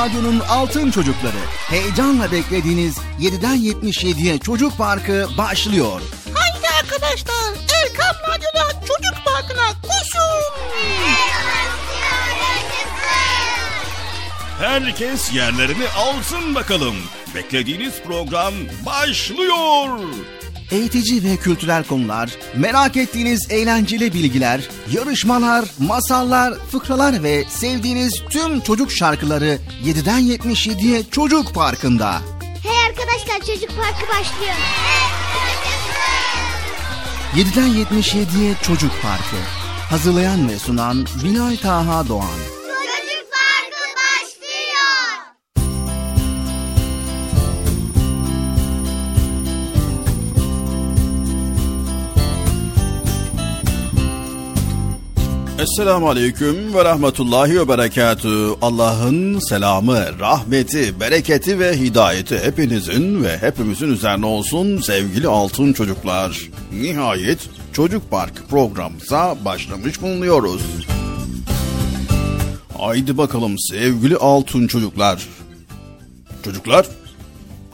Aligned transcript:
Radyo'nun 0.00 0.40
Altın 0.40 0.90
Çocukları. 0.90 1.36
Heyecanla 1.68 2.32
beklediğiniz 2.32 2.96
7'den 3.20 3.56
77'ye 3.56 4.38
Çocuk 4.38 4.78
Parkı 4.78 5.28
başlıyor. 5.38 6.00
Haydi 6.34 6.66
arkadaşlar 6.80 7.50
Erkam 7.82 8.16
Radyo'da 8.28 8.80
Çocuk 8.80 9.24
Parkı'na 9.24 9.66
koşun. 9.82 10.42
Herkes 14.58 15.34
yerlerini 15.34 15.88
alsın 15.96 16.54
bakalım. 16.54 16.96
Beklediğiniz 17.34 18.02
program 18.06 18.54
başlıyor. 18.86 19.98
Eğitici 20.70 21.24
ve 21.24 21.36
kültürel 21.36 21.84
konular, 21.84 22.30
merak 22.56 22.96
ettiğiniz 22.96 23.50
eğlenceli 23.50 24.14
bilgiler, 24.14 24.60
yarışmalar, 24.92 25.64
masallar, 25.78 26.54
fıkralar 26.54 27.22
ve 27.22 27.44
sevdiğiniz 27.48 28.22
tüm 28.30 28.60
çocuk 28.60 28.92
şarkıları 28.92 29.58
7'den 29.84 30.20
77'ye 30.20 31.02
Çocuk 31.10 31.54
Parkı'nda. 31.54 32.20
Hey 32.62 32.86
arkadaşlar 32.86 33.38
çocuk 33.38 33.70
parkı 33.76 34.08
başlıyor. 34.08 34.54
7'den 37.34 37.68
77'ye 37.68 38.54
Çocuk 38.62 38.92
Parkı. 39.02 39.36
Hazırlayan 39.90 40.48
ve 40.48 40.58
sunan 40.58 41.06
Binay 41.24 41.56
Taha 41.56 42.08
Doğan. 42.08 42.49
Esselamu 55.60 56.08
Aleyküm 56.08 56.74
ve 56.74 56.84
Rahmetullahi 56.84 57.60
ve 57.60 57.68
Berekatü. 57.68 58.48
Allah'ın 58.62 59.38
selamı, 59.38 60.18
rahmeti, 60.20 61.00
bereketi 61.00 61.58
ve 61.58 61.78
hidayeti 61.78 62.38
hepinizin 62.38 63.24
ve 63.24 63.38
hepimizin 63.38 63.92
üzerine 63.92 64.26
olsun 64.26 64.78
sevgili 64.78 65.28
altın 65.28 65.72
çocuklar. 65.72 66.40
Nihayet 66.72 67.38
Çocuk 67.72 68.10
Park 68.10 68.50
programımıza 68.50 69.36
başlamış 69.44 70.02
bulunuyoruz. 70.02 70.62
Haydi 72.78 73.18
bakalım 73.18 73.54
sevgili 73.58 74.16
altın 74.16 74.66
çocuklar. 74.66 75.28
Çocuklar, 76.44 76.86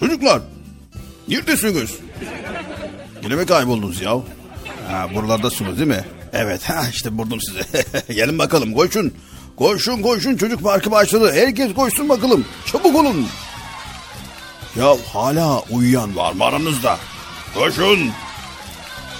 çocuklar, 0.00 0.43
neredesiniz? 1.29 1.94
Yine 3.23 3.35
mi 3.35 3.47
kayboldunuz 3.47 4.00
ya? 4.00 4.12
Ha, 4.88 5.09
buralardasınız 5.15 5.79
değil 5.79 5.88
mi? 5.88 6.05
Evet 6.38 6.71
ha 6.71 6.83
işte 6.93 7.19
buldum 7.19 7.38
sizi. 7.41 7.85
Gelin 8.15 8.38
bakalım 8.38 8.75
koşun. 8.75 9.15
Koşun 9.56 10.03
koşun 10.03 10.37
çocuk 10.37 10.62
parkı 10.62 10.91
başladı. 10.91 11.33
Herkes 11.35 11.75
koşsun 11.75 12.09
bakalım. 12.09 12.44
Çabuk 12.67 12.97
olun. 12.97 13.27
Ya 14.77 14.97
hala 15.12 15.61
uyuyan 15.71 16.17
var 16.17 16.33
mı 16.33 16.44
aranızda? 16.44 16.99
Koşun. 17.55 18.11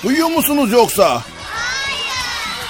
Uyuyor 0.05 0.29
musunuz 0.29 0.73
yoksa? 0.73 1.09
Hayır. 1.11 2.07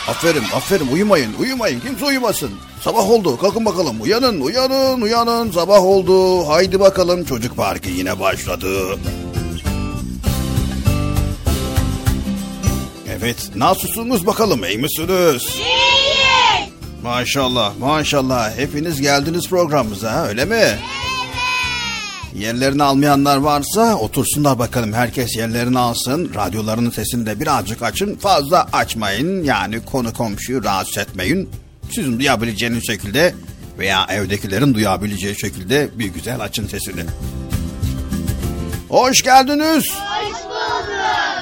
Aferin 0.08 0.44
aferin 0.54 0.88
uyumayın 0.92 1.34
uyumayın 1.40 1.80
kimse 1.80 2.04
uyumasın. 2.04 2.50
Sabah 2.80 3.10
oldu 3.10 3.38
kalkın 3.38 3.64
bakalım 3.64 4.00
uyanın 4.00 4.40
uyanın 4.40 5.00
uyanın 5.00 5.50
sabah 5.50 5.84
oldu. 5.84 6.48
Haydi 6.48 6.80
bakalım 6.80 7.24
çocuk 7.24 7.56
parkı 7.56 7.88
yine 7.88 8.20
başladı. 8.20 8.98
Evet, 13.26 13.50
nasılsınız 13.56 14.26
bakalım, 14.26 14.64
iyi 14.64 14.78
misiniz? 14.78 15.42
İyiyiz. 15.54 16.72
Maşallah, 17.02 17.78
maşallah. 17.78 18.56
Hepiniz 18.56 19.00
geldiniz 19.00 19.48
programımıza, 19.48 20.26
öyle 20.26 20.44
mi? 20.44 20.54
Evet. 20.54 20.78
Yerlerini 22.34 22.82
almayanlar 22.82 23.36
varsa 23.36 23.94
otursunlar 23.94 24.58
bakalım. 24.58 24.92
Herkes 24.92 25.36
yerlerini 25.36 25.78
alsın. 25.78 26.34
Radyolarının 26.34 26.90
sesini 26.90 27.26
de 27.26 27.40
birazcık 27.40 27.82
açın. 27.82 28.16
Fazla 28.16 28.66
açmayın. 28.72 29.44
Yani 29.44 29.84
konu 29.84 30.12
komşuyu 30.12 30.64
rahatsız 30.64 30.98
etmeyin. 30.98 31.50
Sizin 31.94 32.18
duyabileceğiniz 32.18 32.86
şekilde 32.86 33.34
veya 33.78 34.06
evdekilerin 34.10 34.74
duyabileceği 34.74 35.40
şekilde 35.40 35.88
bir 35.94 36.06
güzel 36.06 36.40
açın 36.40 36.66
sesini. 36.68 37.02
Hoş 38.88 39.22
geldiniz. 39.22 39.84
Hoş 39.90 40.44
bulduk. 40.44 41.35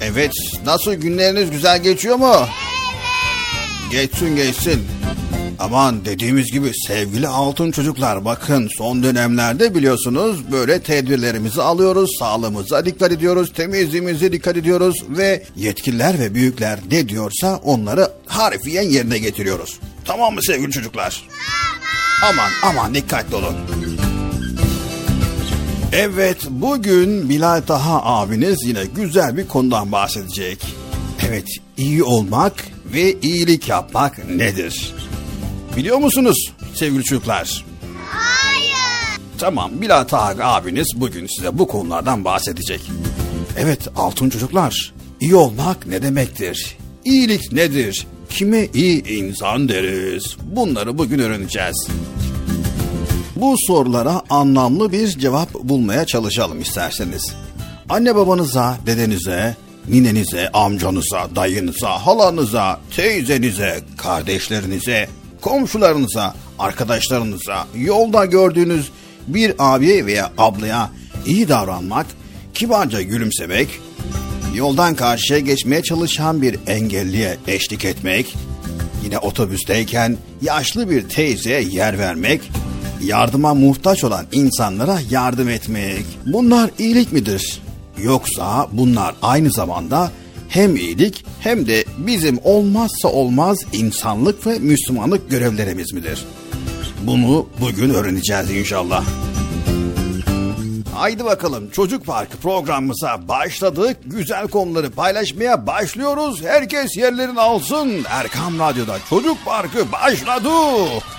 Evet, 0.00 0.32
nasıl 0.64 0.94
günleriniz 0.94 1.50
güzel 1.50 1.82
geçiyor 1.82 2.16
mu? 2.16 2.34
Evet. 2.36 3.90
Geçsin 3.90 4.36
geçsin. 4.36 4.86
Aman 5.58 6.04
dediğimiz 6.04 6.52
gibi 6.52 6.70
sevgili 6.86 7.28
altın 7.28 7.70
çocuklar 7.70 8.24
bakın 8.24 8.70
son 8.78 9.02
dönemlerde 9.02 9.74
biliyorsunuz 9.74 10.52
böyle 10.52 10.80
tedbirlerimizi 10.82 11.62
alıyoruz. 11.62 12.10
Sağlığımıza 12.18 12.84
dikkat 12.86 13.12
ediyoruz, 13.12 13.52
temizliğimize 13.52 14.32
dikkat 14.32 14.56
ediyoruz 14.56 14.96
ve 15.08 15.42
yetkililer 15.56 16.18
ve 16.18 16.34
büyükler 16.34 16.78
ne 16.90 17.08
diyorsa 17.08 17.56
onları 17.64 18.10
harfiyen 18.26 18.82
yerine 18.82 19.18
getiriyoruz. 19.18 19.78
Tamam 20.04 20.34
mı 20.34 20.42
sevgili 20.42 20.70
çocuklar? 20.70 21.22
Tamam. 22.20 22.50
Aman 22.62 22.72
aman 22.78 22.94
dikkatli 22.94 23.36
olun. 23.36 23.56
Evet 25.92 26.38
bugün 26.50 27.28
Bilal 27.28 27.60
Taha 27.60 28.02
abiniz 28.04 28.58
yine 28.64 28.84
güzel 28.96 29.36
bir 29.36 29.48
konudan 29.48 29.92
bahsedecek. 29.92 30.66
Evet 31.28 31.48
iyi 31.76 32.02
olmak 32.02 32.52
ve 32.92 33.20
iyilik 33.20 33.68
yapmak 33.68 34.30
nedir? 34.30 34.94
Biliyor 35.76 35.98
musunuz 35.98 36.52
sevgili 36.74 37.04
çocuklar? 37.04 37.64
Hayır. 38.10 39.20
Tamam 39.38 39.70
Bilal 39.80 40.04
Taha 40.04 40.34
abiniz 40.54 40.92
bugün 40.96 41.26
size 41.36 41.58
bu 41.58 41.68
konulardan 41.68 42.24
bahsedecek. 42.24 42.80
Evet 43.58 43.88
altın 43.96 44.30
çocuklar 44.30 44.94
iyi 45.20 45.34
olmak 45.34 45.86
ne 45.86 46.02
demektir? 46.02 46.76
İyilik 47.04 47.52
nedir? 47.52 48.06
Kime 48.30 48.68
iyi 48.74 49.08
insan 49.08 49.68
deriz? 49.68 50.36
Bunları 50.42 50.98
bugün 50.98 51.18
öğreneceğiz. 51.18 51.88
Bu 53.36 53.54
sorulara 53.66 54.22
anlamlı 54.30 54.92
bir 54.92 55.08
cevap 55.08 55.54
bulmaya 55.54 56.06
çalışalım 56.06 56.60
isterseniz. 56.60 57.34
Anne 57.88 58.16
babanıza, 58.16 58.78
dedenize, 58.86 59.56
ninenize, 59.88 60.48
amcanıza, 60.48 61.28
dayınıza, 61.36 62.06
halanıza, 62.06 62.80
teyzenize, 62.96 63.80
kardeşlerinize, 63.96 65.08
komşularınıza, 65.40 66.34
arkadaşlarınıza, 66.58 67.66
yolda 67.74 68.24
gördüğünüz 68.24 68.90
bir 69.26 69.54
abiye 69.58 70.06
veya 70.06 70.32
ablaya 70.38 70.90
iyi 71.26 71.48
davranmak, 71.48 72.06
kibarca 72.54 73.02
gülümsemek, 73.02 73.68
yoldan 74.54 74.94
karşıya 74.94 75.38
geçmeye 75.38 75.82
çalışan 75.82 76.42
bir 76.42 76.58
engelliye 76.66 77.36
eşlik 77.46 77.84
etmek, 77.84 78.36
yine 79.04 79.18
otobüsteyken 79.18 80.16
yaşlı 80.42 80.90
bir 80.90 81.08
teyzeye 81.08 81.62
yer 81.62 81.98
vermek, 81.98 82.40
yardıma 83.02 83.54
muhtaç 83.54 84.04
olan 84.04 84.26
insanlara 84.32 84.98
yardım 85.10 85.48
etmek. 85.48 86.04
Bunlar 86.26 86.70
iyilik 86.78 87.12
midir? 87.12 87.62
Yoksa 87.98 88.68
bunlar 88.72 89.14
aynı 89.22 89.50
zamanda 89.50 90.10
hem 90.48 90.76
iyilik 90.76 91.24
hem 91.40 91.66
de 91.66 91.84
bizim 91.98 92.38
olmazsa 92.44 93.08
olmaz 93.08 93.58
insanlık 93.72 94.46
ve 94.46 94.58
Müslümanlık 94.58 95.30
görevlerimiz 95.30 95.92
midir? 95.92 96.24
Bunu 97.02 97.46
bugün 97.60 97.94
öğreneceğiz 97.94 98.50
inşallah. 98.50 99.04
Haydi 100.94 101.24
bakalım 101.24 101.70
Çocuk 101.70 102.06
Parkı 102.06 102.36
programımıza 102.36 103.28
başladık. 103.28 103.96
Güzel 104.04 104.48
konuları 104.48 104.90
paylaşmaya 104.90 105.66
başlıyoruz. 105.66 106.42
Herkes 106.42 106.96
yerlerini 106.96 107.40
alsın. 107.40 108.04
Erkam 108.08 108.58
Radyo'da 108.58 108.98
Çocuk 109.10 109.44
Parkı 109.44 109.92
başladı. 109.92 110.48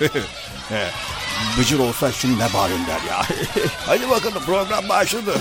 Bıcır 1.58 1.78
olsa 1.78 2.12
şimdi 2.12 2.38
ne 2.38 2.52
bağırın 2.54 2.86
der 2.86 3.00
ya. 3.08 3.22
Hadi 3.86 4.10
bakalım 4.10 4.42
program 4.46 4.88
başladı. 4.88 5.34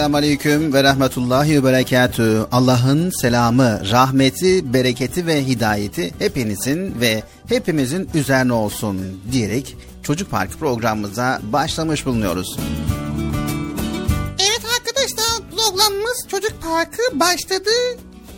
Esselamu 0.00 0.16
Aleyküm 0.16 0.72
ve 0.72 0.82
Rahmetullahi 0.84 1.56
ve 1.56 1.64
Berekatü. 1.64 2.46
Allah'ın 2.52 3.10
selamı, 3.20 3.80
rahmeti, 3.90 4.72
bereketi 4.72 5.26
ve 5.26 5.46
hidayeti 5.46 6.14
hepinizin 6.18 7.00
ve 7.00 7.22
hepimizin 7.48 8.10
üzerine 8.14 8.52
olsun 8.52 9.20
diyerek 9.32 9.76
Çocuk 10.02 10.30
Parkı 10.30 10.58
programımıza 10.58 11.40
başlamış 11.42 12.06
bulunuyoruz. 12.06 12.56
Evet 14.38 14.62
arkadaşlar 14.78 15.50
programımız 15.56 16.26
Çocuk 16.30 16.62
Parkı 16.62 17.02
başladı. 17.20 17.70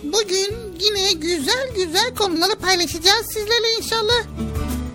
Bugün 0.03 0.57
yine 0.81 1.13
güzel 1.13 1.69
güzel 1.77 2.15
konuları 2.15 2.55
paylaşacağız 2.55 3.27
sizlerle 3.27 3.77
inşallah. 3.79 4.23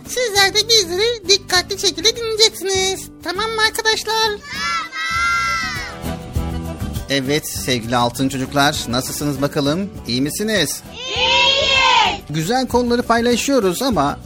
Sizler 0.08 0.54
de 0.54 0.70
bizleri 0.70 1.30
dikkatli 1.30 1.80
şekilde 1.80 2.16
dinleyeceksiniz. 2.16 3.10
Tamam 3.24 3.52
mı 3.52 3.62
arkadaşlar? 3.68 4.32
Evet 7.10 7.48
sevgili 7.48 7.98
altın 7.98 8.30
çocuklar 8.30 8.86
nasılsınız 8.88 9.42
bakalım 9.42 9.90
iyi 10.08 10.22
misiniz? 10.22 10.84
İyiyiz. 10.94 12.22
Güzel 12.30 12.68
konuları 12.68 13.04
paylaşıyoruz 13.04 13.82
ama 13.82 14.20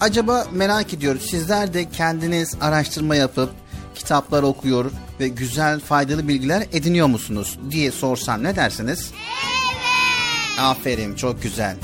acaba 0.00 0.46
merak 0.52 0.94
ediyoruz 0.94 1.30
sizler 1.30 1.74
de 1.74 1.90
kendiniz 1.90 2.54
araştırma 2.60 3.16
yapıp 3.16 3.50
kitaplar 3.94 4.42
okuyor 4.42 4.90
ve 5.20 5.28
güzel 5.28 5.80
faydalı 5.80 6.28
bilgiler 6.28 6.66
ediniyor 6.72 7.06
musunuz 7.06 7.58
diye 7.70 7.90
sorsam 7.92 8.42
ne 8.42 8.56
dersiniz? 8.56 9.10
Evet. 9.10 10.60
Aferin 10.60 11.14
çok 11.14 11.42
güzel. 11.42 11.76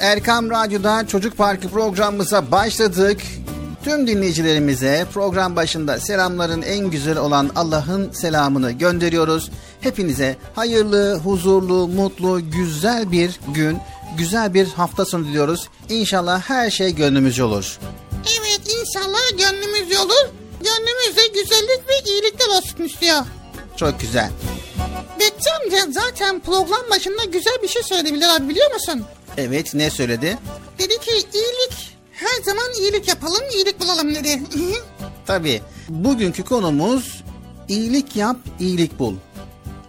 Erkam 0.00 0.50
Radyo'da 0.50 1.06
Çocuk 1.06 1.36
Parkı 1.36 1.68
programımıza 1.68 2.50
başladık. 2.50 3.20
Tüm 3.84 4.06
dinleyicilerimize 4.06 5.06
program 5.14 5.56
başında 5.56 6.00
selamların 6.00 6.62
en 6.62 6.90
güzel 6.90 7.18
olan 7.18 7.50
Allah'ın 7.56 8.12
selamını 8.12 8.72
gönderiyoruz. 8.72 9.50
Hepinize 9.80 10.36
hayırlı, 10.54 11.14
huzurlu, 11.24 11.88
mutlu, 11.88 12.50
güzel 12.50 13.12
bir 13.12 13.40
gün, 13.54 13.78
güzel 14.18 14.54
bir 14.54 14.66
hafta 14.66 15.04
sonu 15.04 15.24
diliyoruz. 15.24 15.68
İnşallah 15.88 16.40
her 16.40 16.70
şey 16.70 16.94
gönlümüzce 16.94 17.44
olur. 17.44 17.78
Evet 18.24 18.60
inşallah 18.66 19.30
gönlümüzce 19.38 19.98
olur. 19.98 20.30
Gönlümüzde 20.60 21.40
güzellik 21.42 21.88
ve 21.88 22.10
iyilikler 22.10 22.48
olsun 22.48 22.84
istiyor. 22.84 23.22
Çok 23.76 24.00
güzel. 24.00 24.30
Betçi 25.20 25.50
amca 25.64 25.92
zaten 25.92 26.40
program 26.40 26.90
başında 26.90 27.24
güzel 27.24 27.58
bir 27.62 27.68
şey 27.68 27.82
söyledi 27.82 28.14
Bilal 28.14 28.36
abi 28.36 28.48
biliyor 28.48 28.72
musun? 28.72 29.04
Evet 29.36 29.74
ne 29.74 29.90
söyledi? 29.90 30.38
Dedi 30.78 30.98
ki 30.98 31.10
iyilik 31.34 31.99
her 32.20 32.42
zaman 32.44 32.72
iyilik 32.80 33.08
yapalım, 33.08 33.42
iyilik 33.54 33.80
bulalım 33.80 34.14
dedi. 34.14 34.42
Tabii 35.26 35.62
bugünkü 35.88 36.44
konumuz 36.44 37.24
iyilik 37.68 38.16
yap, 38.16 38.36
iyilik 38.60 38.98
bul. 38.98 39.14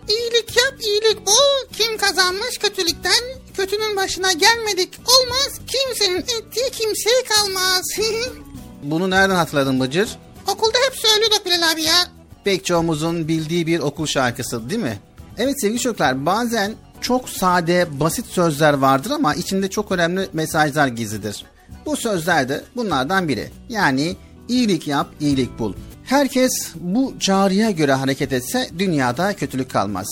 İyilik 0.09 0.57
yap, 0.57 0.73
iyilik 0.81 1.27
bul. 1.27 1.73
Kim 1.77 1.97
kazanmış 1.97 2.57
kötülükten? 2.57 3.23
Kötünün 3.57 3.95
başına 3.95 4.31
gelmedik. 4.31 4.89
Olmaz. 4.99 5.59
Kimsenin 5.67 6.19
ettiği 6.19 6.71
kimseye 6.71 7.23
kalmaz. 7.29 7.81
Bunu 8.83 9.09
nereden 9.09 9.35
hatırladın 9.35 9.79
Bıcır? 9.79 10.09
Okulda 10.47 10.77
hep 10.89 10.97
söylüyorduk 10.99 11.45
Bilal 11.45 11.71
abi 11.71 11.83
ya. 11.83 12.07
Pek 12.43 12.65
çoğumuzun 12.65 13.27
bildiği 13.27 13.67
bir 13.67 13.79
okul 13.79 14.05
şarkısı 14.05 14.69
değil 14.69 14.81
mi? 14.81 14.99
Evet 15.37 15.61
sevgili 15.61 15.79
çocuklar 15.79 16.25
bazen 16.25 16.75
çok 17.01 17.29
sade, 17.29 17.99
basit 17.99 18.25
sözler 18.25 18.73
vardır 18.73 19.11
ama 19.11 19.35
içinde 19.35 19.69
çok 19.69 19.91
önemli 19.91 20.29
mesajlar 20.33 20.87
gizlidir. 20.87 21.45
Bu 21.85 21.97
sözler 21.97 22.49
de 22.49 22.63
bunlardan 22.75 23.27
biri. 23.27 23.49
Yani 23.69 24.15
iyilik 24.47 24.87
yap, 24.87 25.07
iyilik 25.19 25.59
bul. 25.59 25.73
Herkes 26.05 26.51
bu 26.75 27.13
çağrıya 27.19 27.71
göre 27.71 27.93
hareket 27.93 28.33
etse 28.33 28.69
dünyada 28.79 29.35
kötülük 29.35 29.71
kalmaz. 29.71 30.07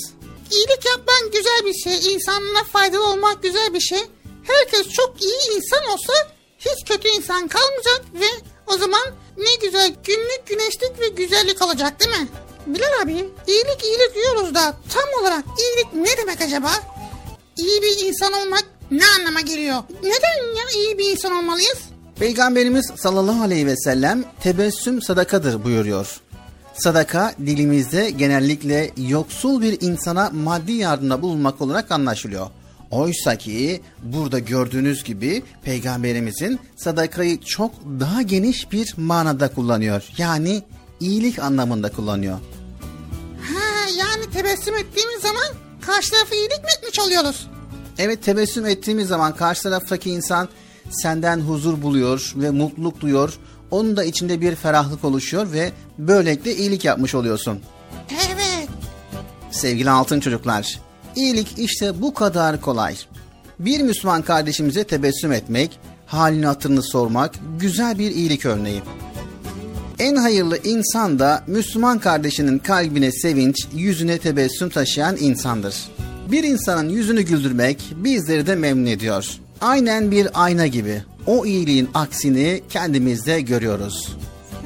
İyilik 0.52 0.86
yapman 0.86 1.32
güzel 1.34 1.62
bir 1.66 1.74
şey. 1.74 2.14
İnsanlara 2.14 2.64
faydalı 2.64 3.08
olmak 3.08 3.44
güzel 3.44 3.74
bir 3.74 3.80
şey. 3.80 4.00
Herkes 4.44 4.90
çok 4.94 5.22
iyi 5.22 5.56
insan 5.56 5.86
olsa 5.94 6.14
hiç 6.60 6.88
kötü 6.88 7.08
insan 7.08 7.48
kalmayacak 7.48 8.02
ve 8.14 8.26
o 8.68 8.78
zaman 8.78 9.02
ne 9.38 9.56
güzel 9.68 9.96
günlük 10.04 10.48
güneşlik 10.48 11.00
ve 11.00 11.08
güzellik 11.08 11.62
olacak 11.62 12.00
değil 12.00 12.22
mi? 12.22 12.28
Bilal 12.68 13.02
abi 13.04 13.12
iyilik 13.48 13.84
iyilik 13.84 14.16
diyoruz 14.16 14.56
da 14.56 14.78
tam 14.94 15.22
olarak 15.22 15.46
iyilik 15.60 15.94
ne 15.94 16.18
demek 16.18 16.42
acaba? 16.42 16.72
İyi 17.58 17.82
bir 17.82 18.06
insan 18.06 18.34
olmak 18.34 18.66
ne 18.92 19.04
anlama 19.20 19.42
geliyor? 19.42 19.84
Neden 20.04 20.56
ya 20.58 20.64
iyi 20.76 20.98
bir 20.98 21.12
insan 21.12 21.32
olmalıyız? 21.32 21.80
Peygamberimiz 22.20 22.92
sallallahu 22.96 23.42
aleyhi 23.44 23.68
ve 23.68 23.78
sellem 23.78 24.24
tebessüm 24.44 25.02
sadakadır 25.02 25.64
buyuruyor. 25.64 26.20
Sadaka 26.74 27.34
dilimizde 27.46 28.10
genellikle 28.10 28.92
yoksul 28.98 29.62
bir 29.62 29.82
insana 29.82 30.30
maddi 30.30 30.72
yardımda 30.72 31.22
bulunmak 31.22 31.62
olarak 31.62 31.92
anlaşılıyor. 31.92 32.48
Oysa 32.92 33.36
ki 33.36 33.82
burada 34.04 34.40
gördüğünüz 34.40 35.04
gibi 35.04 35.44
peygamberimizin 35.64 36.60
sadakayı 36.76 37.42
çok 37.42 37.72
daha 38.00 38.22
geniş 38.22 38.72
bir 38.72 38.94
manada 38.98 39.54
kullanıyor. 39.54 40.04
Yani 40.18 40.64
iyilik 41.00 41.40
anlamında 41.40 41.92
kullanıyor. 41.92 42.40
Ha 43.42 43.90
yani 43.98 44.32
tebessüm 44.34 44.76
ettiğimiz 44.76 45.22
zaman 45.22 45.48
karşı 45.82 46.12
tarafı 46.12 46.36
iyilik 46.36 46.64
mi 46.64 46.70
etmiş 46.78 47.00
oluyoruz? 47.00 47.48
Evet 48.00 48.24
tebessüm 48.24 48.66
ettiğimiz 48.66 49.08
zaman 49.08 49.36
karşı 49.36 49.64
taraftaki 49.64 50.10
insan 50.10 50.50
senden 50.90 51.40
huzur 51.40 51.82
buluyor 51.82 52.34
ve 52.36 52.50
mutluluk 52.50 53.02
duyuyor. 53.02 53.34
Onun 53.72 53.98
da 53.98 54.04
içinde 54.04 54.42
bir 54.42 54.56
ferahlık 54.56 55.04
oluşuyor 55.06 55.52
ve 55.52 55.72
böylelikle 55.98 56.56
iyilik 56.56 56.86
yapmış 56.86 57.16
oluyorsun. 57.16 57.60
Evet. 58.12 58.70
Sevgili 59.52 59.90
altın 59.90 60.20
çocuklar, 60.20 60.80
iyilik 61.16 61.54
işte 61.58 62.02
bu 62.02 62.14
kadar 62.14 62.62
kolay. 62.62 62.96
Bir 63.60 63.82
Müslüman 63.82 64.22
kardeşimize 64.22 64.84
tebessüm 64.84 65.32
etmek, 65.32 65.80
halini 66.06 66.46
hatırını 66.46 66.84
sormak 66.84 67.36
güzel 67.60 68.00
bir 68.00 68.12
iyilik 68.12 68.46
örneği. 68.46 68.82
En 70.00 70.16
hayırlı 70.16 70.58
insan 70.64 71.20
da 71.20 71.44
Müslüman 71.48 72.00
kardeşinin 72.00 72.60
kalbine 72.60 73.12
sevinç, 73.12 73.68
yüzüne 73.74 74.18
tebessüm 74.18 74.70
taşıyan 74.70 75.18
insandır. 75.20 75.76
Bir 76.32 76.44
insanın 76.44 76.90
yüzünü 76.90 77.22
güldürmek 77.22 77.94
bizleri 77.96 78.48
de 78.48 78.56
memnun 78.56 78.86
ediyor. 78.86 79.26
Aynen 79.62 80.12
bir 80.12 80.44
ayna 80.44 80.68
gibi. 80.68 81.04
O 81.26 81.46
iyiliğin 81.46 81.90
aksini 81.94 82.64
kendimizde 82.70 83.42
görüyoruz. 83.42 84.18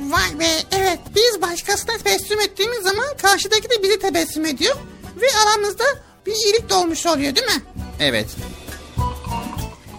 Vay 0.09 0.39
be 0.39 0.47
evet 0.71 0.99
biz 1.15 1.41
başkasına 1.41 1.97
tebessüm 1.97 2.41
ettiğimiz 2.41 2.83
zaman 2.83 3.17
karşıdaki 3.21 3.69
de 3.69 3.83
bizi 3.83 3.99
tebessüm 3.99 4.45
ediyor. 4.45 4.75
Ve 5.21 5.25
aramızda 5.45 5.83
bir 6.25 6.31
iyilik 6.31 6.69
de 6.69 6.73
olmuş 6.73 7.05
oluyor 7.05 7.35
değil 7.35 7.47
mi? 7.47 7.61
Evet. 7.99 8.27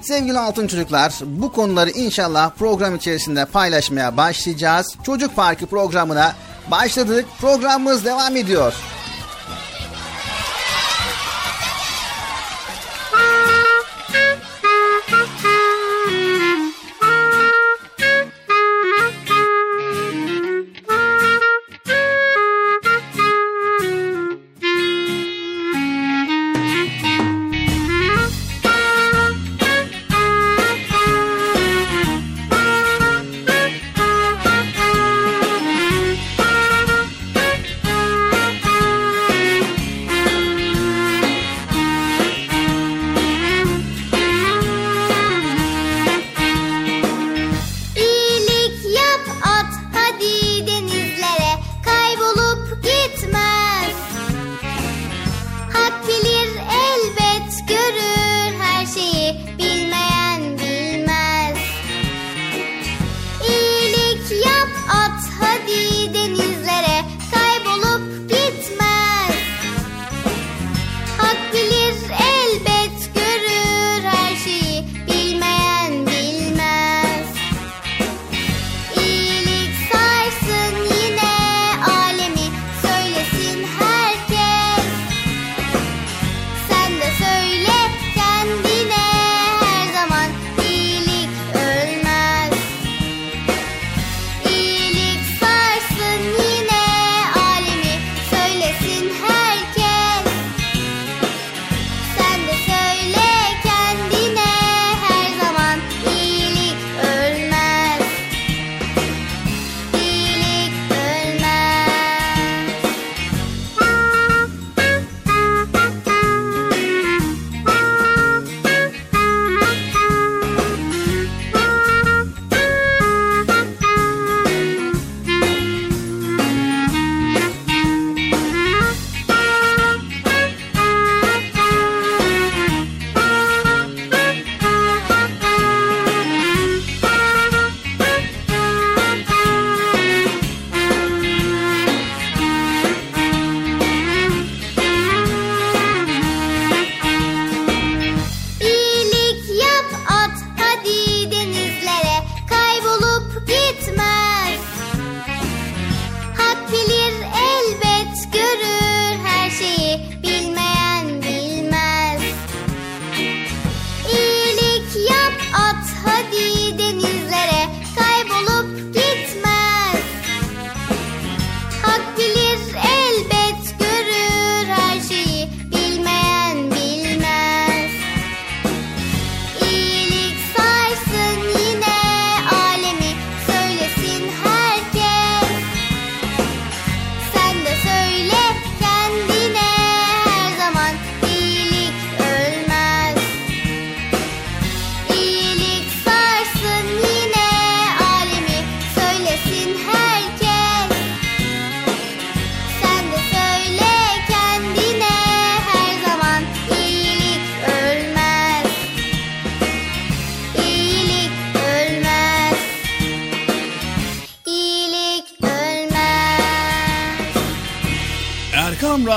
Sevgili 0.02 0.38
altın 0.38 0.66
çocuklar, 0.66 1.14
bu 1.25 1.52
konuları 1.52 1.90
inşallah 1.90 2.50
program 2.59 2.97
içerisinde 2.97 3.44
paylaşmaya 3.44 4.16
başlayacağız. 4.16 4.94
Çocuk 5.06 5.37
Parkı 5.37 5.66
programına 5.66 6.35
başladık. 6.71 7.26
Programımız 7.40 8.04
devam 8.04 8.37
ediyor. 8.37 8.75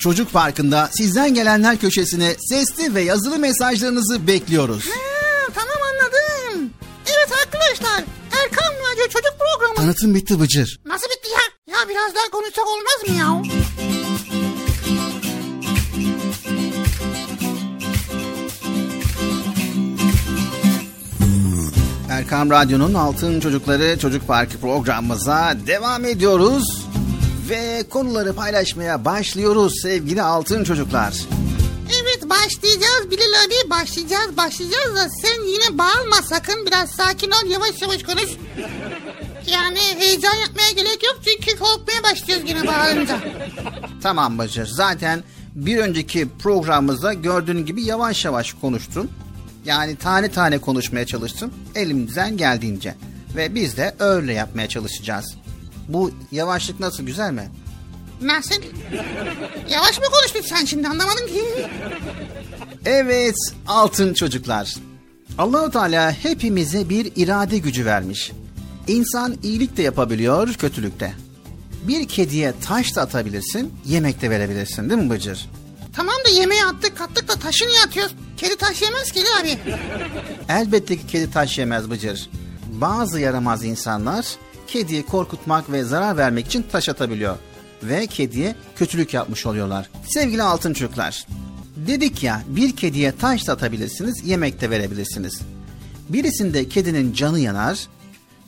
Çocuk 0.00 0.32
Parkı'nda 0.32 0.90
sizden 0.92 1.34
gelenler 1.34 1.76
köşesine 1.76 2.36
sesli 2.48 2.94
ve 2.94 3.02
yazılı 3.02 3.38
mesajlarınızı 3.38 4.26
bekliyoruz. 4.26 4.84
Ha, 4.86 5.52
tamam 5.54 5.76
anladım. 5.92 6.70
Evet 7.06 7.28
arkadaşlar 7.44 8.04
Erkan 8.42 8.74
Radyo 8.92 9.04
Çocuk 9.08 9.34
Programı. 9.38 9.74
Tanıtım 9.74 10.14
bitti 10.14 10.40
Bıcır. 10.40 10.80
Nasıl 10.86 11.06
bitti 11.06 11.28
ya? 11.28 11.74
Ya 11.74 11.88
biraz 11.88 12.14
daha 12.14 12.30
konuşsak 12.30 12.64
olmaz 12.66 13.08
mı 13.08 13.14
ya? 13.14 13.42
Erkam 22.10 22.50
Radyo'nun 22.50 22.94
Altın 22.94 23.40
Çocukları 23.40 23.98
Çocuk 23.98 24.26
Parkı 24.26 24.58
programımıza 24.58 25.56
devam 25.66 26.04
ediyoruz. 26.04 26.79
Ve 27.50 27.84
konuları 27.90 28.34
paylaşmaya 28.34 29.04
başlıyoruz 29.04 29.72
sevgili 29.82 30.22
altın 30.22 30.64
çocuklar. 30.64 31.14
Evet 32.02 32.30
başlayacağız 32.30 33.10
Bilal 33.10 33.44
abi 33.46 33.70
başlayacağız 33.70 34.36
başlayacağız 34.36 34.96
da 34.96 35.08
sen 35.22 35.44
yine 35.44 35.78
bağırma 35.78 36.16
sakın 36.22 36.66
biraz 36.66 36.90
sakin 36.90 37.30
ol 37.30 37.50
yavaş 37.50 37.82
yavaş 37.82 38.02
konuş. 38.02 38.30
Yani 39.46 39.78
heyecan 39.98 40.34
yapmaya 40.34 40.70
gerek 40.76 41.02
yok 41.04 41.20
çünkü 41.24 41.58
korkmaya 41.58 42.02
başlıyoruz 42.02 42.48
yine 42.48 42.66
bağırınca. 42.66 43.20
Tamam 44.02 44.38
Bıcır 44.38 44.66
zaten 44.66 45.24
bir 45.54 45.78
önceki 45.78 46.28
programımızda 46.42 47.12
gördüğün 47.12 47.66
gibi 47.66 47.82
yavaş 47.82 48.24
yavaş 48.24 48.52
konuştun. 48.52 49.10
Yani 49.64 49.96
tane 49.96 50.30
tane 50.30 50.58
konuşmaya 50.58 51.06
çalıştım 51.06 51.54
elimizden 51.74 52.36
geldiğince. 52.36 52.94
Ve 53.36 53.54
biz 53.54 53.76
de 53.76 53.94
öyle 53.98 54.32
yapmaya 54.32 54.68
çalışacağız. 54.68 55.34
Bu 55.92 56.10
yavaşlık 56.32 56.80
nasıl 56.80 57.02
güzel 57.02 57.32
mi? 57.32 57.48
Nasıl? 58.22 58.54
Yavaş 59.70 59.98
mı 59.98 60.04
konuştun 60.12 60.40
sen 60.40 60.64
şimdi 60.64 60.88
anlamadım 60.88 61.26
ki. 61.26 61.44
Evet 62.84 63.36
altın 63.68 64.14
çocuklar. 64.14 64.74
Allahu 65.38 65.70
Teala 65.70 66.12
hepimize 66.12 66.88
bir 66.88 67.12
irade 67.16 67.58
gücü 67.58 67.84
vermiş. 67.84 68.32
İnsan 68.86 69.36
iyilik 69.42 69.76
de 69.76 69.82
yapabiliyor, 69.82 70.54
kötülük 70.54 71.00
de. 71.00 71.12
Bir 71.88 72.08
kediye 72.08 72.54
taş 72.64 72.96
da 72.96 73.02
atabilirsin, 73.02 73.74
yemek 73.86 74.22
de 74.22 74.30
verebilirsin 74.30 74.90
değil 74.90 75.00
mi 75.02 75.10
Bıcır? 75.10 75.48
Tamam 75.96 76.14
da 76.24 76.28
yemeği 76.28 76.64
attık 76.64 76.98
kattık 76.98 77.28
da 77.28 77.32
taşı 77.34 77.66
niye 77.68 77.80
atıyoruz? 77.86 78.14
Kedi 78.36 78.56
taş 78.56 78.82
yemez 78.82 79.12
kedi 79.12 79.26
abi. 79.40 79.58
Elbette 80.48 80.96
ki 80.96 81.06
kedi 81.06 81.30
taş 81.30 81.58
yemez 81.58 81.90
Bıcır. 81.90 82.30
Bazı 82.72 83.20
yaramaz 83.20 83.64
insanlar 83.64 84.26
kediyi 84.72 85.02
korkutmak 85.02 85.72
ve 85.72 85.84
zarar 85.84 86.16
vermek 86.16 86.46
için 86.46 86.64
taş 86.72 86.88
atabiliyor. 86.88 87.36
Ve 87.82 88.06
kediye 88.06 88.54
kötülük 88.76 89.14
yapmış 89.14 89.46
oluyorlar. 89.46 89.90
Sevgili 90.08 90.42
altın 90.42 90.74
çocuklar, 90.74 91.26
dedik 91.76 92.22
ya 92.22 92.42
bir 92.48 92.76
kediye 92.76 93.16
taş 93.16 93.48
atabilirsiniz, 93.48 94.26
yemek 94.26 94.60
de 94.60 94.70
verebilirsiniz. 94.70 95.40
Birisinde 96.08 96.68
kedinin 96.68 97.12
canı 97.12 97.38
yanar, 97.38 97.88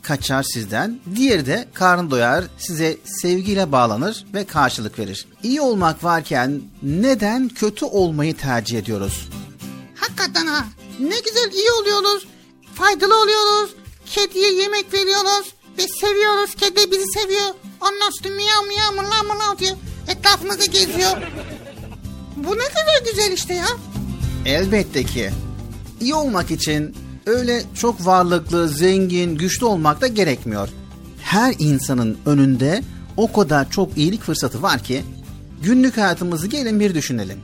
kaçar 0.02 0.42
sizden, 0.42 1.00
diğeri 1.14 1.46
de 1.46 1.68
karnı 1.74 2.10
doyar, 2.10 2.44
size 2.58 2.96
sevgiyle 3.04 3.72
bağlanır 3.72 4.24
ve 4.34 4.44
karşılık 4.44 4.98
verir. 4.98 5.26
İyi 5.42 5.60
olmak 5.60 6.04
varken 6.04 6.62
neden 6.82 7.48
kötü 7.48 7.84
olmayı 7.84 8.36
tercih 8.36 8.78
ediyoruz? 8.78 9.28
Hakikaten 9.96 10.46
ha. 10.46 10.64
Ne 11.00 11.20
güzel 11.20 11.52
iyi 11.52 11.70
oluyoruz. 11.80 12.26
Faydalı 12.74 13.22
oluyoruz. 13.22 13.70
Kediye 14.06 14.52
yemek 14.52 14.94
veriyoruz. 14.94 15.54
Ve 15.78 15.82
seviyoruz. 16.00 16.54
Kedi 16.54 16.90
bizi 16.90 17.06
seviyor. 17.14 17.54
Ondan 17.80 18.10
sonra 18.10 18.34
miyav 18.34 18.66
miyav 18.68 18.92
mılav 18.92 19.34
mılav 19.34 19.58
diyor. 19.58 19.76
Etrafımızda 20.08 20.64
geziyor. 20.64 21.16
Bu 22.36 22.50
ne 22.52 22.68
kadar 22.68 23.10
güzel 23.10 23.32
işte 23.32 23.54
ya. 23.54 23.66
Elbette 24.46 25.04
ki. 25.04 25.30
İyi 26.00 26.14
olmak 26.14 26.50
için 26.50 26.96
öyle 27.26 27.62
çok 27.74 28.06
varlıklı, 28.06 28.68
zengin, 28.68 29.36
güçlü 29.36 29.66
olmak 29.66 30.00
da 30.00 30.06
gerekmiyor. 30.06 30.68
Her 31.22 31.54
insanın 31.58 32.18
önünde 32.26 32.82
o 33.16 33.32
kadar 33.32 33.70
çok 33.70 33.98
iyilik 33.98 34.22
fırsatı 34.22 34.62
var 34.62 34.78
ki 34.78 35.02
günlük 35.62 35.96
hayatımızı 35.96 36.46
gelin 36.46 36.80
bir 36.80 36.94
düşünelim. 36.94 37.38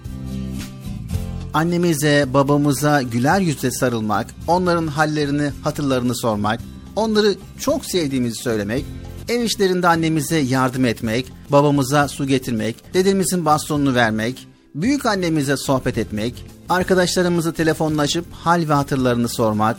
Annemize, 1.54 2.26
babamıza 2.34 3.02
güler 3.02 3.40
yüzle 3.40 3.70
sarılmak, 3.70 4.26
onların 4.46 4.86
hallerini, 4.86 5.50
hatırlarını 5.64 6.16
sormak, 6.16 6.60
onları 6.98 7.34
çok 7.60 7.86
sevdiğimizi 7.86 8.42
söylemek, 8.42 8.84
ev 9.28 9.42
işlerinde 9.42 9.88
annemize 9.88 10.38
yardım 10.38 10.84
etmek, 10.84 11.26
babamıza 11.48 12.08
su 12.08 12.26
getirmek, 12.26 12.94
dedemizin 12.94 13.44
bastonunu 13.44 13.94
vermek, 13.94 14.48
büyük 14.74 15.06
annemize 15.06 15.56
sohbet 15.56 15.98
etmek, 15.98 16.44
arkadaşlarımızı 16.68 17.52
telefonlaşıp 17.52 18.24
hal 18.32 18.68
ve 18.68 18.72
hatırlarını 18.72 19.28
sormak 19.28 19.76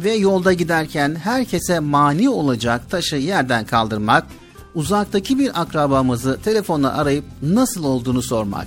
ve 0.00 0.12
yolda 0.12 0.52
giderken 0.52 1.14
herkese 1.14 1.80
mani 1.80 2.30
olacak 2.30 2.90
taşı 2.90 3.16
yerden 3.16 3.66
kaldırmak, 3.66 4.26
uzaktaki 4.74 5.38
bir 5.38 5.60
akrabamızı 5.60 6.38
telefonla 6.44 6.96
arayıp 6.96 7.24
nasıl 7.42 7.84
olduğunu 7.84 8.22
sormak. 8.22 8.66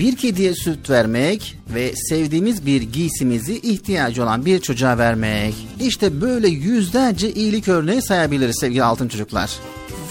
Bir 0.00 0.16
kediye 0.16 0.54
süt 0.54 0.90
vermek 0.90 1.58
ve 1.74 1.96
sevdiğimiz 1.96 2.66
bir 2.66 2.82
giysimizi 2.82 3.58
ihtiyacı 3.58 4.22
olan 4.22 4.44
bir 4.44 4.60
çocuğa 4.60 4.98
vermek. 4.98 5.54
İşte 5.80 6.20
böyle 6.20 6.48
yüzlerce 6.48 7.32
iyilik 7.32 7.68
örneği 7.68 8.02
sayabiliriz 8.02 8.56
sevgili 8.60 8.82
altın 8.82 9.08
çocuklar. 9.08 9.50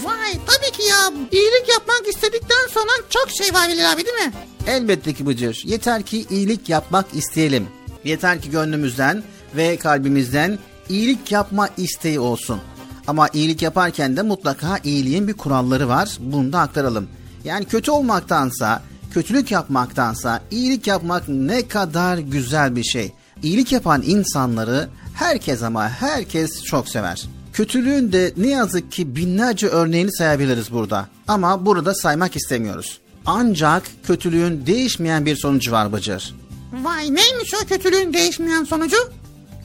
Vay 0.04 0.32
tabii 0.46 0.76
ki 0.76 0.82
ya. 0.88 1.12
İyilik 1.32 1.68
yapmak 1.68 2.02
istedikten 2.08 2.68
sonra 2.70 2.90
çok 3.08 3.30
şey 3.30 3.54
var 3.54 3.68
Bilal 3.68 3.92
abi 3.92 4.04
değil 4.04 4.26
mi? 4.26 4.32
Elbette 4.66 5.12
ki 5.12 5.26
Bıcır. 5.26 5.62
Yeter 5.66 6.02
ki 6.02 6.26
iyilik 6.30 6.68
yapmak 6.68 7.06
isteyelim. 7.14 7.66
Yeter 8.04 8.42
ki 8.42 8.50
gönlümüzden 8.50 9.22
ve 9.56 9.76
kalbimizden 9.76 10.58
iyilik 10.88 11.32
yapma 11.32 11.68
isteği 11.76 12.20
olsun. 12.20 12.60
Ama 13.06 13.28
iyilik 13.32 13.62
yaparken 13.62 14.16
de 14.16 14.22
mutlaka 14.22 14.78
iyiliğin 14.84 15.28
bir 15.28 15.34
kuralları 15.34 15.88
var. 15.88 16.16
Bunu 16.20 16.52
da 16.52 16.60
aktaralım. 16.60 17.08
Yani 17.44 17.64
kötü 17.64 17.90
olmaktansa, 17.90 18.82
kötülük 19.10 19.50
yapmaktansa 19.50 20.40
iyilik 20.50 20.86
yapmak 20.86 21.28
ne 21.28 21.68
kadar 21.68 22.18
güzel 22.18 22.76
bir 22.76 22.84
şey. 22.84 23.12
İyilik 23.42 23.72
yapan 23.72 24.02
insanları 24.06 24.88
herkes 25.14 25.62
ama 25.62 25.88
herkes 25.88 26.64
çok 26.64 26.88
sever. 26.88 27.28
Kötülüğün 27.52 28.12
de 28.12 28.32
ne 28.36 28.50
yazık 28.50 28.92
ki 28.92 29.16
binlerce 29.16 29.66
örneğini 29.66 30.12
sayabiliriz 30.12 30.72
burada. 30.72 31.08
Ama 31.28 31.66
burada 31.66 31.94
saymak 31.94 32.36
istemiyoruz. 32.36 33.00
Ancak 33.26 33.82
kötülüğün 34.06 34.66
değişmeyen 34.66 35.26
bir 35.26 35.36
sonucu 35.36 35.72
var 35.72 35.92
Bıcır. 35.92 36.34
Vay 36.72 37.02
neymiş 37.02 37.54
o 37.62 37.66
kötülüğün 37.66 38.12
değişmeyen 38.12 38.64
sonucu? 38.64 38.96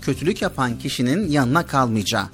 Kötülük 0.01 0.41
yapan 0.41 0.79
kişinin 0.79 1.31
yanına 1.31 1.65
kalmayacağı. 1.65 2.25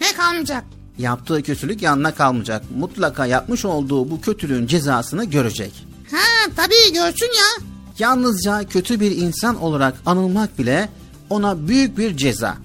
Ne 0.00 0.12
kalmayacak? 0.16 0.64
Yaptığı 0.98 1.42
kötülük 1.42 1.82
yanına 1.82 2.14
kalmayacak. 2.14 2.62
Mutlaka 2.78 3.26
yapmış 3.26 3.64
olduğu 3.64 4.10
bu 4.10 4.20
kötülüğün 4.20 4.66
cezasını 4.66 5.24
görecek. 5.24 5.87
Ha 6.10 6.50
tabii 6.56 6.92
görsün 6.94 7.26
ya. 7.26 7.66
Yalnızca 7.98 8.64
kötü 8.64 9.00
bir 9.00 9.16
insan 9.16 9.62
olarak 9.62 9.94
anılmak 10.06 10.58
bile 10.58 10.88
ona 11.30 11.68
büyük 11.68 11.98
bir 11.98 12.16
ceza. 12.16 12.56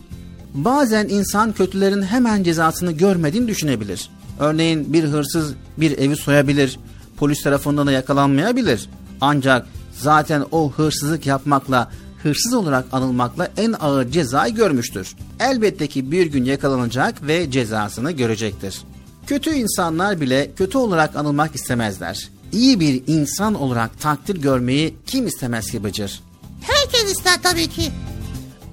Bazen 0.53 1.07
insan 1.09 1.53
kötülerin 1.53 2.01
hemen 2.01 2.43
cezasını 2.43 2.91
görmediğini 2.91 3.47
düşünebilir. 3.47 4.09
Örneğin 4.39 4.93
bir 4.93 5.03
hırsız 5.03 5.53
bir 5.77 5.97
evi 5.97 6.15
soyabilir, 6.15 6.79
polis 7.17 7.43
tarafından 7.43 7.87
da 7.87 7.91
yakalanmayabilir. 7.91 8.89
Ancak 9.21 9.67
zaten 9.99 10.45
o 10.51 10.71
hırsızlık 10.71 11.25
yapmakla, 11.25 11.91
hırsız 12.23 12.53
olarak 12.53 12.85
anılmakla 12.91 13.49
en 13.57 13.73
ağır 13.79 14.11
cezayı 14.11 14.55
görmüştür. 14.55 15.15
Elbette 15.39 15.87
ki 15.87 16.11
bir 16.11 16.25
gün 16.25 16.45
yakalanacak 16.45 17.27
ve 17.27 17.51
cezasını 17.51 18.11
görecektir. 18.11 18.81
Kötü 19.27 19.53
insanlar 19.53 20.21
bile 20.21 20.51
kötü 20.55 20.77
olarak 20.77 21.15
anılmak 21.15 21.55
istemezler. 21.55 22.29
İyi 22.53 22.79
bir 22.79 23.03
insan 23.07 23.53
olarak 23.53 24.01
takdir 24.01 24.35
görmeyi 24.35 24.95
kim 25.07 25.27
istemez 25.27 25.71
ki 25.71 25.83
Bıcır? 25.83 26.21
Herkes 26.61 27.11
ister 27.17 27.41
tabii 27.43 27.67
ki. 27.67 27.91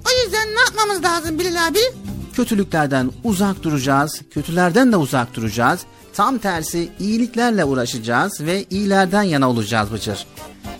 O 0.07 0.23
yüzden 0.25 0.55
ne 0.55 0.59
yapmamız 0.59 1.03
lazım 1.03 1.39
Bilal 1.39 1.67
abi? 1.67 1.79
Kötülüklerden 2.35 3.11
uzak 3.23 3.63
duracağız, 3.63 4.21
kötülerden 4.33 4.91
de 4.91 4.97
uzak 4.97 5.33
duracağız. 5.33 5.79
Tam 6.13 6.37
tersi 6.37 6.89
iyiliklerle 6.99 7.65
uğraşacağız 7.65 8.41
ve 8.41 8.65
iyilerden 8.69 9.23
yana 9.23 9.49
olacağız 9.49 9.91
Bıcır. 9.91 10.25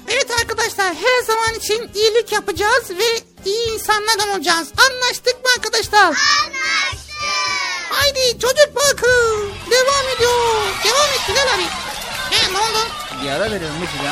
Evet 0.08 0.28
arkadaşlar 0.42 0.88
her 0.96 1.26
zaman 1.28 1.60
için 1.60 1.90
iyilik 1.96 2.32
yapacağız 2.32 2.90
ve 2.90 3.22
iyi 3.50 3.74
insanlardan 3.74 4.30
olacağız. 4.36 4.68
Anlaştık 4.90 5.36
mı 5.36 5.50
arkadaşlar? 5.58 6.04
Anlaştık. 6.06 7.12
Haydi 7.92 8.40
çocuk 8.40 8.70
parkı 8.76 9.08
devam 9.72 10.16
ediyor. 10.16 10.42
Devam 10.86 11.10
et 11.16 11.22
Bilal 11.30 11.56
abi. 11.56 11.90
E 12.32 12.54
ne 12.54 12.58
oldu? 12.58 12.88
Bir 13.24 13.30
ara 13.30 13.52
verelim 13.52 13.82
Bıcır 13.82 14.04
ya. 14.06 14.12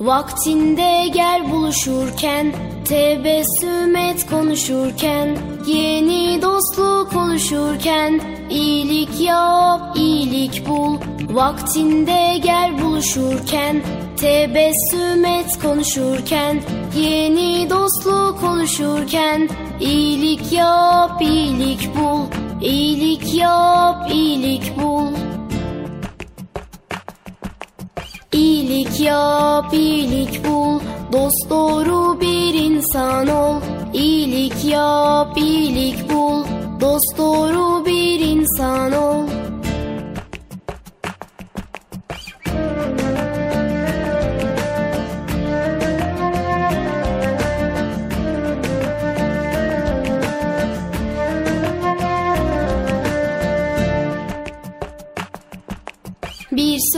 Vaktinde 0.00 1.08
gel 1.08 1.50
buluşurken 1.52 2.52
Tebessüm 2.84 3.96
et 3.96 4.26
konuşurken 4.30 5.38
Yeni 5.66 6.42
dostluk 6.42 7.16
oluşurken 7.16 8.20
iyilik 8.50 9.20
yap, 9.20 9.96
iyilik 9.96 10.68
bul. 10.68 10.96
Vaktinde 11.30 12.38
gel 12.42 12.82
buluşurken 12.82 13.82
Tebessüm 14.16 15.24
et 15.24 15.58
konuşurken 15.62 16.62
Yeni 16.96 17.70
dostluk 17.70 18.42
oluşurken 18.42 19.48
iyilik 19.80 20.52
yap, 20.52 21.22
iyilik 21.22 21.90
bul. 21.96 22.26
İyilik 22.62 23.34
yap, 23.34 24.10
iyilik 24.12 24.76
bul 24.76 25.29
İyilik 28.70 29.00
yap, 29.00 29.74
iyilik 29.74 30.44
bul, 30.44 30.80
dost 31.12 31.50
doğru 31.50 32.20
bir 32.20 32.54
insan 32.54 33.28
ol. 33.28 33.60
İyilik 33.94 34.64
yap, 34.64 35.38
iyilik 35.38 36.10
bul, 36.10 36.44
dost 36.80 37.18
doğru 37.18 37.86
bir 37.86 38.20
insan 38.20 38.92
ol. 38.92 39.24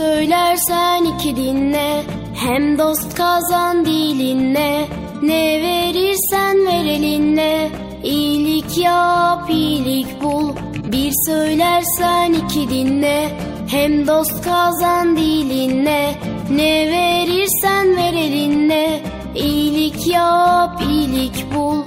Söylersen 0.03 1.05
iki 1.05 1.35
dinle. 1.35 2.03
Hem 2.35 2.77
dost 2.77 3.15
kazan 3.15 3.85
dilinle 3.85 4.87
Ne 5.21 5.61
verirsen 5.61 6.65
ver 6.65 6.85
elinle 6.85 7.71
İyilik 8.03 8.77
yap 8.77 9.49
iyilik 9.49 10.21
bul. 10.23 10.49
Bir 10.91 11.11
söylersen 11.27 12.33
iki 12.33 12.69
dinle. 12.69 13.29
Hem 13.67 14.07
dost 14.07 14.43
kazan 14.43 15.17
dilinle 15.17 16.15
Ne 16.49 16.89
verirsen 16.91 17.95
ver 17.97 18.13
elinle 18.13 19.01
İyilik 19.35 20.07
yap 20.07 20.81
iyilik 20.89 21.45
bul. 21.55 21.77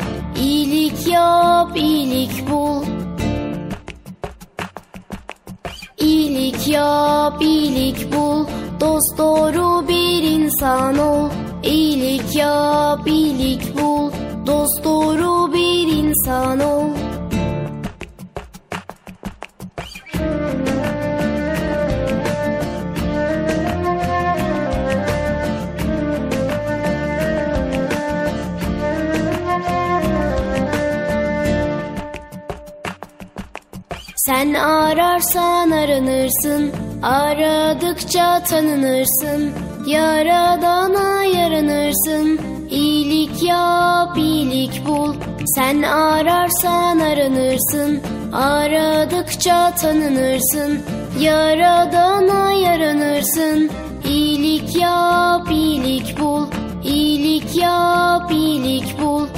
İyilik 0.43 1.09
yap 1.09 1.77
iyilik 1.77 2.51
bul 2.51 2.96
İyilik 6.67 6.79
yap, 6.79 7.43
iyilik 7.43 8.13
bul, 8.13 8.47
dost 8.81 9.19
doğru 9.19 9.89
bir 9.89 10.23
insan 10.23 10.99
ol. 10.99 11.31
İyilik 11.63 12.37
yap, 12.37 13.07
iyilik 13.07 13.79
bul, 13.79 14.11
dost 14.47 14.85
doğru 14.85 15.53
bir 15.53 15.93
insan 15.93 16.61
ol. 16.61 16.91
Sen 34.27 34.55
ararsan 34.55 35.71
aranırsın, 35.71 36.73
aradıkça 37.03 38.43
tanınırsın. 38.43 39.53
Yaradana 39.87 41.25
yaranırsın, 41.25 42.41
iyilik 42.71 43.43
yap, 43.43 44.19
iyilik 44.19 44.87
bul. 44.87 45.15
Sen 45.57 45.83
ararsan 45.83 46.99
aranırsın, 46.99 48.01
aradıkça 48.33 49.75
tanınırsın. 49.75 50.81
Yaradana 51.21 52.53
yaranırsın, 52.53 53.71
iyilik 54.09 54.77
yap, 54.77 55.51
iyilik 55.51 56.21
bul. 56.21 56.47
İyilik 56.85 57.57
yap, 57.57 58.33
iyilik 58.33 59.01
bul. 59.01 59.36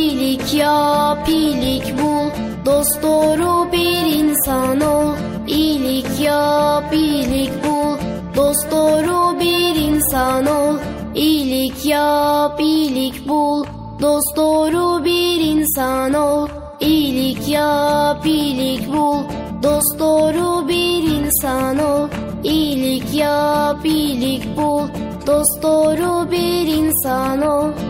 İyilik 0.00 0.54
yap, 0.54 1.28
iyilik 1.28 1.98
bul, 1.98 2.30
dost 2.66 3.02
doğru 3.02 3.72
bir 3.72 4.06
insan 4.18 4.80
ol. 4.80 5.14
İyilik 5.46 6.20
yap, 6.20 6.92
iyilik 6.92 7.50
bul, 7.64 7.96
dost 8.36 8.70
doğru 8.70 9.40
bir 9.40 9.76
insan 9.76 10.46
ol. 10.46 10.74
İyilik 11.14 11.86
yap, 11.86 12.60
iyilik 12.60 13.28
bul, 13.28 13.64
dost 14.02 14.36
doğru 14.36 15.04
bir 15.04 15.40
insan 15.40 16.14
ol. 16.14 16.48
İyilik 16.80 17.48
yap, 17.48 18.26
iyilik 18.26 18.92
bul, 18.92 19.22
dost 19.62 19.98
doğru 19.98 20.68
bir 20.68 21.02
insan 21.02 21.78
ol. 21.78 22.08
İyilik 22.44 23.14
yap, 23.14 23.86
iyilik 23.86 24.56
bul, 24.56 24.88
dost 25.26 25.62
doğru 25.62 26.30
bir 26.30 26.66
insan 26.66 27.42
ol. 27.42 27.89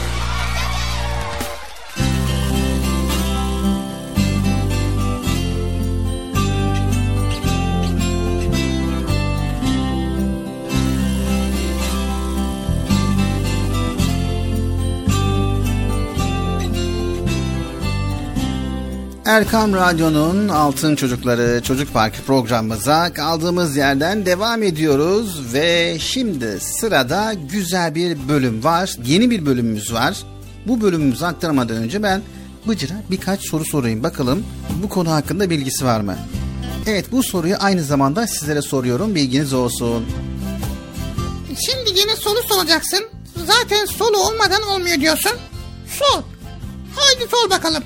Erkam 19.31 19.73
Radyo'nun 19.73 20.47
Altın 20.49 20.95
Çocukları 20.95 21.61
Çocuk 21.63 21.93
Parkı 21.93 22.21
programımıza 22.21 23.13
kaldığımız 23.13 23.77
yerden 23.77 24.25
devam 24.25 24.63
ediyoruz 24.63 25.53
ve 25.53 25.97
şimdi 25.99 26.59
sırada 26.59 27.33
güzel 27.33 27.95
bir 27.95 28.27
bölüm 28.29 28.63
var. 28.63 28.95
Yeni 29.05 29.29
bir 29.29 29.45
bölümümüz 29.45 29.93
var. 29.93 30.17
Bu 30.67 30.81
bölümümüzü 30.81 31.25
aktarmadan 31.25 31.77
önce 31.77 32.03
ben 32.03 32.21
Bıcır'a 32.67 32.93
birkaç 33.11 33.41
soru 33.49 33.65
sorayım. 33.65 34.03
Bakalım 34.03 34.43
bu 34.83 34.89
konu 34.89 35.11
hakkında 35.11 35.49
bilgisi 35.49 35.85
var 35.85 36.01
mı? 36.01 36.17
Evet 36.87 37.11
bu 37.11 37.23
soruyu 37.23 37.55
aynı 37.59 37.83
zamanda 37.83 38.27
sizlere 38.27 38.61
soruyorum. 38.61 39.15
Bilginiz 39.15 39.53
olsun. 39.53 40.05
Şimdi 41.47 41.99
yine 41.99 42.15
soru 42.15 42.39
soracaksın. 42.49 43.05
Zaten 43.45 43.85
solu 43.85 44.17
olmadan 44.17 44.63
olmuyor 44.63 44.99
diyorsun. 44.99 45.33
Sol. 45.99 46.21
Haydi 46.95 47.29
sor 47.31 47.49
bakalım. 47.49 47.83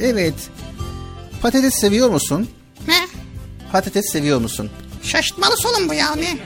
Evet. 0.00 0.34
Patates 1.42 1.74
seviyor 1.74 2.08
musun? 2.10 2.48
Ne? 2.88 3.08
Patates 3.72 4.12
seviyor 4.12 4.40
musun? 4.40 4.70
Şaşırtmalı 5.02 5.56
solum 5.56 5.88
bu 5.88 5.94
ya 5.94 6.14
ne? 6.14 6.36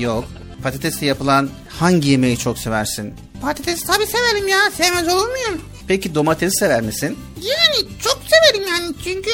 Yok. 0.00 0.24
Patatesle 0.62 1.06
yapılan 1.06 1.50
hangi 1.80 2.08
yemeği 2.08 2.38
çok 2.38 2.58
seversin? 2.58 3.14
Patates 3.42 3.82
tabii 3.82 4.06
severim 4.06 4.48
ya. 4.48 4.58
Sevmez 4.76 5.08
olur 5.08 5.28
muyum? 5.28 5.60
Peki 5.88 6.14
domatesi 6.14 6.58
sever 6.58 6.80
misin? 6.80 7.18
Yani 7.36 7.88
çok 8.02 8.20
severim 8.30 8.68
yani 8.68 8.94
çünkü 9.04 9.30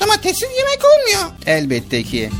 domatessiz 0.00 0.48
yemek 0.58 0.80
olmuyor. 0.84 1.30
Elbette 1.46 2.02
ki. 2.02 2.30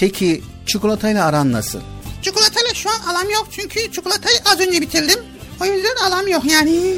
Peki 0.00 0.42
çikolatayla 0.66 1.26
aran 1.26 1.52
nasıl? 1.52 1.80
Çikolatayla 2.22 2.74
şu 2.74 2.90
an 2.90 3.00
alam 3.14 3.30
yok 3.30 3.48
çünkü 3.50 3.92
çikolatayı 3.92 4.36
az 4.52 4.60
önce 4.60 4.80
bitirdim. 4.80 5.20
O 5.60 5.64
yüzden 5.64 5.96
alam 6.06 6.28
yok 6.28 6.44
yani. 6.44 6.94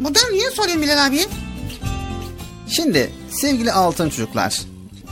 Bu 0.00 0.14
da 0.14 0.18
niye 0.32 0.50
soruyorsun 0.50 0.82
Bilal 0.82 1.06
abi? 1.06 1.20
Şimdi 2.68 3.10
sevgili 3.30 3.72
altın 3.72 4.10
çocuklar. 4.10 4.60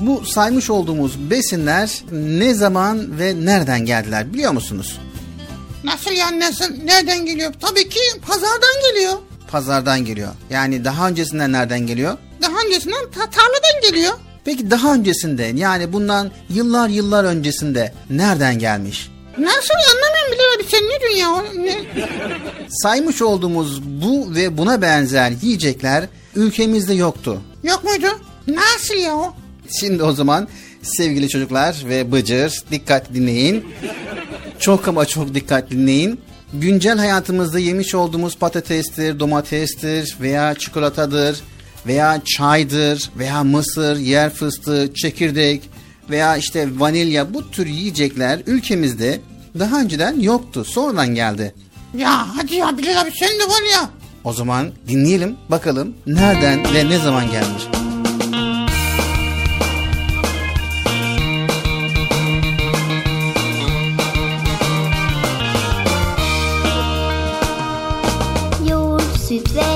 Bu 0.00 0.24
saymış 0.26 0.70
olduğumuz 0.70 1.30
besinler 1.30 2.02
ne 2.12 2.54
zaman 2.54 3.18
ve 3.18 3.44
nereden 3.44 3.84
geldiler 3.84 4.32
biliyor 4.34 4.52
musunuz? 4.52 4.98
Nasıl 5.84 6.10
yani 6.10 6.40
nasıl? 6.40 6.64
Nereden 6.84 7.26
geliyor? 7.26 7.52
Tabii 7.60 7.88
ki 7.88 8.00
pazardan 8.26 8.74
geliyor. 8.92 9.12
Pazardan 9.50 10.04
geliyor. 10.04 10.28
Yani 10.50 10.84
daha 10.84 11.08
öncesinden 11.08 11.52
nereden 11.52 11.80
geliyor? 11.86 12.16
Daha 12.42 12.52
öncesinden 12.66 13.04
ta- 13.14 13.30
tarladan 13.30 13.82
geliyor. 13.90 14.12
Peki 14.44 14.70
daha 14.70 14.94
öncesinde 14.94 15.52
yani 15.54 15.92
bundan 15.92 16.30
yıllar 16.48 16.88
yıllar 16.88 17.24
öncesinde 17.24 17.92
nereden 18.10 18.58
gelmiş? 18.58 19.10
Nasıl 19.38 19.74
anlamıyorum 19.90 20.32
Bilal 20.32 20.56
abi 20.56 20.64
sen 20.70 20.82
ne 20.82 21.00
diyorsun 21.00 21.60
ya? 21.62 21.74
Saymış 22.68 23.22
olduğumuz 23.22 23.82
bu 23.82 24.34
ve 24.34 24.58
buna 24.58 24.82
benzer 24.82 25.32
yiyecekler 25.42 26.04
ülkemizde 26.34 26.94
yoktu. 26.94 27.40
Yok 27.62 27.84
muydu? 27.84 28.06
Nasıl 28.46 28.94
ya 28.94 29.16
o? 29.16 29.34
Şimdi 29.80 30.02
o 30.02 30.12
zaman 30.12 30.48
sevgili 30.82 31.28
çocuklar 31.28 31.82
ve 31.88 32.12
Bıcır 32.12 32.62
dikkat 32.70 33.14
dinleyin. 33.14 33.66
Çok 34.58 34.88
ama 34.88 35.06
çok 35.06 35.34
dikkat 35.34 35.70
dinleyin. 35.70 36.20
Güncel 36.52 36.98
hayatımızda 36.98 37.58
yemiş 37.58 37.94
olduğumuz 37.94 38.36
patatestir, 38.36 39.20
domatestir 39.20 40.16
veya 40.20 40.54
çikolatadır 40.54 41.40
veya 41.86 42.20
çaydır 42.24 43.10
veya 43.18 43.44
mısır, 43.44 43.96
yer 43.96 44.30
fıstığı, 44.30 44.94
çekirdek 44.94 45.70
veya 46.10 46.36
işte 46.36 46.68
vanilya 46.80 47.34
bu 47.34 47.50
tür 47.50 47.66
yiyecekler 47.66 48.40
ülkemizde 48.46 49.20
daha 49.58 49.80
önceden 49.80 50.20
yoktu. 50.20 50.64
Sonradan 50.64 51.14
geldi. 51.14 51.54
Ya 51.98 52.36
hadi 52.36 52.54
ya 52.54 52.78
Bilal 52.78 53.00
abi 53.00 53.10
sen 53.20 53.28
de 53.28 53.44
var 53.44 53.62
ya. 53.72 53.90
O 54.24 54.32
zaman 54.32 54.68
dinleyelim 54.88 55.36
bakalım 55.50 55.94
nereden 56.06 56.74
ve 56.74 56.88
ne 56.90 56.98
zaman 56.98 57.30
gelmiş. 57.30 57.62
Yoğurt, 68.70 69.20
süt 69.28 69.54
ve 69.54 69.67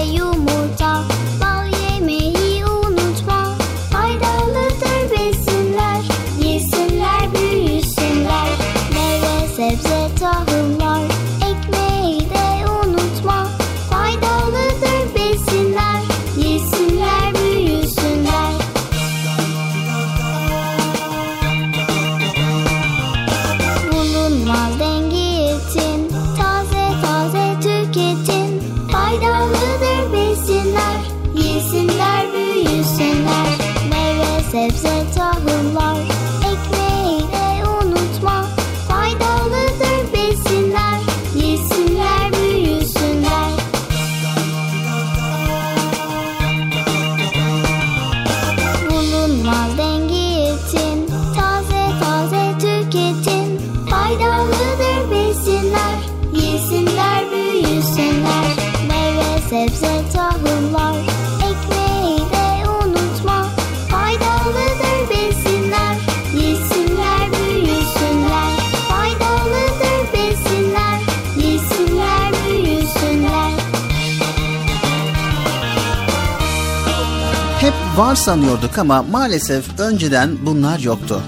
var 77.96 78.14
sanıyorduk 78.14 78.78
ama 78.78 79.02
maalesef 79.02 79.80
önceden 79.80 80.46
bunlar 80.46 80.78
yoktu. 80.78 81.22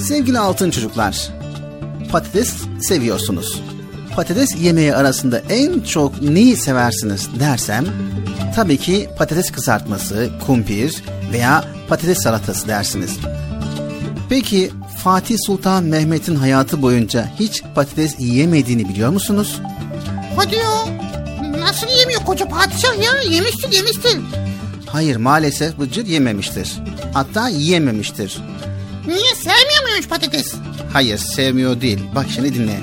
Sevgili 0.00 0.38
altın 0.38 0.70
çocuklar, 0.70 1.28
patates 2.12 2.54
seviyorsunuz. 2.80 3.62
Patates 4.16 4.56
yemeği 4.56 4.94
arasında 4.94 5.38
en 5.38 5.80
çok 5.80 6.22
neyi 6.22 6.56
seversiniz 6.56 7.28
dersem, 7.40 7.84
tabii 8.56 8.76
ki 8.76 9.10
patates 9.18 9.50
kızartması, 9.50 10.30
kumpir 10.46 11.02
veya 11.32 11.64
patates 11.88 12.22
salatası 12.22 12.68
dersiniz. 12.68 13.18
Peki 14.28 14.70
Fatih 15.04 15.36
Sultan 15.46 15.84
Mehmet'in 15.84 16.36
hayatı 16.36 16.82
boyunca 16.82 17.30
hiç 17.40 17.62
patates 17.74 18.14
yiyemediğini 18.18 18.88
biliyor 18.88 19.10
musunuz? 19.10 19.60
Hadi 20.36 20.54
ya. 20.54 21.07
Nasıl 21.60 21.86
yemiyor 21.98 22.24
koca 22.24 22.48
padişah 22.48 23.02
ya? 23.04 23.32
Yemiştir 23.32 23.72
yemiştir. 23.72 24.18
Hayır 24.86 25.16
maalesef 25.16 25.78
Bıcır 25.78 26.06
yememiştir. 26.06 26.78
Hatta 27.14 27.48
yiyememiştir. 27.48 28.38
Niye 29.06 29.34
sevmiyor 29.34 29.82
muymuş 29.88 30.08
patates? 30.08 30.54
Hayır 30.92 31.18
sevmiyor 31.18 31.80
değil. 31.80 31.98
Bak 32.14 32.26
şimdi 32.34 32.54
dinle. 32.54 32.80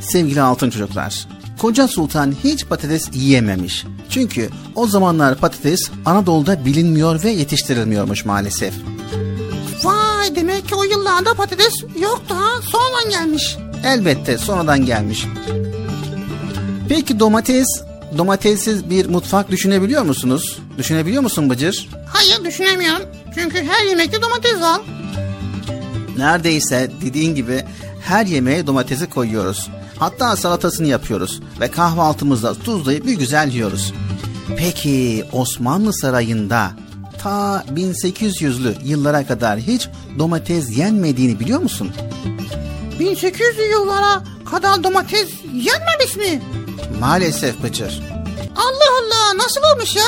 Sevgili 0.00 0.40
altın 0.42 0.70
çocuklar. 0.70 1.26
Koca 1.58 1.88
Sultan 1.88 2.34
hiç 2.44 2.66
patates 2.66 3.08
yiyememiş. 3.12 3.84
Çünkü 4.10 4.50
o 4.74 4.86
zamanlar 4.86 5.38
patates 5.38 5.90
Anadolu'da 6.04 6.64
bilinmiyor 6.64 7.22
ve 7.24 7.30
yetiştirilmiyormuş 7.30 8.24
maalesef. 8.24 8.74
Vay 9.84 10.36
demek 10.36 10.68
ki 10.68 10.74
o 10.74 10.82
yıllarda 10.82 11.34
patates 11.34 11.74
yoktu 12.00 12.34
ha. 12.38 12.60
Sonradan 12.62 13.10
gelmiş. 13.10 13.56
Elbette 13.84 14.38
sonradan 14.38 14.86
gelmiş. 14.86 15.26
Peki 16.94 17.20
domates, 17.20 17.66
domatessiz 18.18 18.90
bir 18.90 19.06
mutfak 19.06 19.50
düşünebiliyor 19.50 20.02
musunuz? 20.02 20.58
Düşünebiliyor 20.78 21.22
musun 21.22 21.50
Bıcır? 21.50 21.88
Hayır 22.06 22.44
düşünemiyorum. 22.44 23.06
Çünkü 23.34 23.62
her 23.64 23.86
yemekte 23.86 24.22
domates 24.22 24.60
var. 24.60 24.80
Neredeyse 26.16 26.90
dediğin 27.04 27.34
gibi 27.34 27.64
her 28.00 28.26
yemeğe 28.26 28.66
domatesi 28.66 29.10
koyuyoruz. 29.10 29.70
Hatta 29.98 30.36
salatasını 30.36 30.86
yapıyoruz 30.86 31.40
ve 31.60 31.70
kahvaltımızda 31.70 32.54
tuzlayıp 32.54 33.06
bir 33.06 33.18
güzel 33.18 33.48
yiyoruz. 33.48 33.92
Peki 34.56 35.24
Osmanlı 35.32 35.92
Sarayı'nda 35.94 36.70
ta 37.22 37.64
1800'lü 37.74 38.74
yıllara 38.84 39.26
kadar 39.26 39.58
hiç 39.58 39.88
domates 40.18 40.78
yenmediğini 40.78 41.40
biliyor 41.40 41.60
musun? 41.60 41.90
1800'lü 43.00 43.70
yıllara 43.70 44.22
kadar 44.50 44.84
domates 44.84 45.28
yenmemiş 45.52 46.16
mi? 46.16 46.42
Maalesef 47.00 47.62
Bıcır. 47.62 48.02
Allah 48.56 48.90
Allah 49.02 49.38
nasıl 49.44 49.60
olmuş 49.74 49.96
ya? 49.96 50.04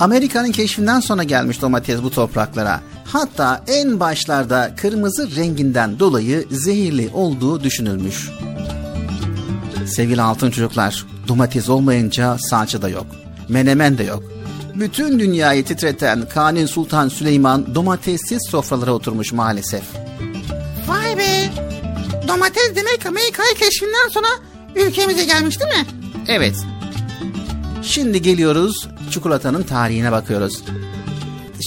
Amerika'nın 0.00 0.52
keşfinden 0.52 1.00
sonra 1.00 1.22
gelmiş 1.22 1.62
domates 1.62 2.02
bu 2.02 2.10
topraklara. 2.10 2.80
Hatta 3.04 3.64
en 3.66 4.00
başlarda 4.00 4.70
kırmızı 4.76 5.36
renginden 5.36 5.98
dolayı 5.98 6.46
zehirli 6.50 7.10
olduğu 7.14 7.62
düşünülmüş. 7.64 8.30
Sevgili 9.86 10.22
altın 10.22 10.50
çocuklar, 10.50 11.06
domates 11.28 11.68
olmayınca 11.68 12.36
salça 12.38 12.82
da 12.82 12.88
yok. 12.88 13.06
Menemen 13.48 13.98
de 13.98 14.04
yok. 14.04 14.22
Bütün 14.74 15.18
dünyayı 15.18 15.64
titreten 15.64 16.28
Kanuni 16.28 16.68
Sultan 16.68 17.08
Süleyman 17.08 17.74
domatessiz 17.74 18.38
sofralara 18.50 18.92
oturmuş 18.92 19.32
maalesef. 19.32 19.82
Vay 20.88 21.18
be. 21.18 21.50
Domates 22.28 22.76
demek 22.76 23.06
Amerika'yı 23.06 23.54
keşfinden 23.54 24.08
sonra 24.10 24.26
ülkemize 24.74 25.24
gelmiş 25.24 25.60
değil 25.60 25.70
mi? 25.70 25.86
Evet. 26.28 26.56
Şimdi 27.82 28.22
geliyoruz 28.22 28.88
çikolatanın 29.10 29.62
tarihine 29.62 30.12
bakıyoruz. 30.12 30.62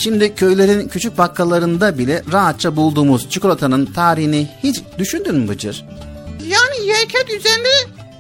Şimdi 0.04 0.36
köylerin 0.36 0.88
küçük 0.88 1.18
bakkallarında 1.18 1.98
bile 1.98 2.24
rahatça 2.32 2.76
bulduğumuz 2.76 3.30
çikolatanın 3.30 3.86
tarihini 3.86 4.48
hiç 4.64 4.82
düşündün 4.98 5.36
mü 5.36 5.48
Bıcır? 5.48 5.86
Yani 6.48 6.88
yerken 6.88 7.38
üzerinde 7.38 7.70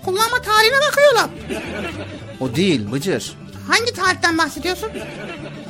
kullanma 0.05 0.41
tarihine 0.41 0.77
bakıyorlar. 0.87 1.29
O 2.39 2.55
değil 2.55 2.91
Bıcır. 2.91 3.33
Hangi 3.67 3.93
tarihten 3.93 4.37
bahsediyorsun? 4.37 4.89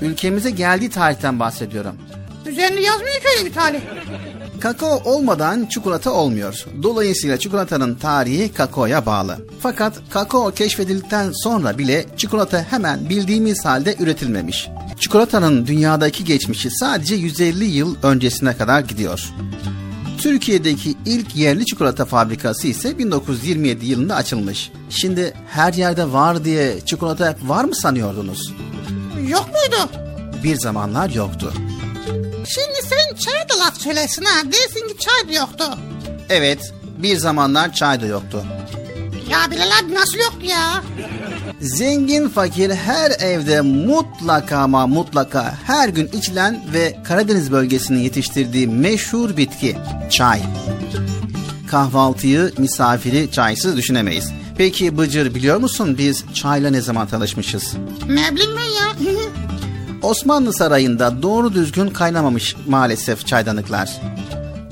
Ülkemize 0.01 0.49
geldiği 0.49 0.89
tarihten 0.89 1.39
bahsediyorum. 1.39 1.95
Üzerinde 2.45 2.81
yazmıyor 2.81 3.15
ki 3.15 3.27
öyle 3.37 3.49
bir 3.49 3.53
tarih. 3.53 3.79
Kakao 4.59 5.01
olmadan 5.05 5.65
çikolata 5.65 6.11
olmuyor. 6.11 6.65
Dolayısıyla 6.83 7.37
çikolatanın 7.39 7.95
tarihi 7.95 8.53
kakaoya 8.53 9.05
bağlı. 9.05 9.37
Fakat 9.61 9.93
kakao 10.09 10.51
keşfedildikten 10.51 11.31
sonra 11.31 11.77
bile 11.77 12.05
çikolata 12.17 12.65
hemen 12.69 13.09
bildiğimiz 13.09 13.65
halde 13.65 13.95
üretilmemiş. 13.99 14.69
Çikolatanın 14.99 15.67
dünyadaki 15.67 16.23
geçmişi 16.23 16.69
sadece 16.71 17.15
150 17.15 17.65
yıl 17.65 17.95
öncesine 18.03 18.57
kadar 18.57 18.79
gidiyor. 18.79 19.29
Türkiye'deki 20.17 20.95
ilk 21.05 21.35
yerli 21.35 21.65
çikolata 21.65 22.05
fabrikası 22.05 22.67
ise 22.67 22.97
1927 22.97 23.85
yılında 23.85 24.15
açılmış. 24.15 24.71
Şimdi 24.89 25.33
her 25.47 25.73
yerde 25.73 26.11
var 26.11 26.45
diye 26.45 26.81
çikolata 26.85 27.35
var 27.43 27.63
mı 27.63 27.75
sanıyordunuz? 27.75 28.53
Yok 29.27 29.45
muydu? 29.47 29.91
Bir 30.43 30.55
zamanlar 30.55 31.09
yoktu. 31.09 31.53
Şimdi 32.45 32.79
sen 32.89 33.15
çay 33.15 33.49
da 33.49 33.59
laf 33.65 33.77
söylesin 33.81 34.25
ha. 34.25 34.41
Dersin 34.45 34.87
ki 34.87 34.95
çay 34.99 35.29
da 35.29 35.39
yoktu. 35.39 35.63
Evet, 36.29 36.73
bir 36.97 37.17
zamanlar 37.17 37.73
çay 37.73 38.01
da 38.01 38.05
yoktu. 38.05 38.45
Ya 39.29 39.51
Bilal 39.51 39.69
abi 39.83 39.93
nasıl 39.93 40.17
yoktu 40.17 40.45
ya? 40.45 40.83
Zengin 41.61 42.29
fakir 42.29 42.69
her 42.71 43.11
evde 43.11 43.61
mutlaka 43.61 44.57
ama 44.57 44.87
mutlaka 44.87 45.53
her 45.65 45.89
gün 45.89 46.07
içilen 46.07 46.61
ve 46.73 46.97
Karadeniz 47.03 47.51
bölgesinin 47.51 47.99
yetiştirdiği 47.99 48.67
meşhur 48.67 49.37
bitki 49.37 49.77
çay. 50.09 50.41
Kahvaltıyı, 51.67 52.53
misafiri 52.57 53.31
çaysız 53.31 53.77
düşünemeyiz. 53.77 54.31
Peki 54.57 54.97
Bıcır 54.97 55.35
biliyor 55.35 55.57
musun 55.57 55.97
biz 55.97 56.23
çayla 56.33 56.69
ne 56.69 56.81
zaman 56.81 57.07
tanışmışız? 57.07 57.73
Ne 58.07 58.35
bileyim 58.35 58.51
ben 58.57 58.63
ya. 58.63 59.13
Osmanlı 60.01 60.53
Sarayı'nda 60.53 61.21
doğru 61.21 61.53
düzgün 61.53 61.89
kaynamamış 61.89 62.55
maalesef 62.67 63.27
çaydanlıklar. 63.27 64.01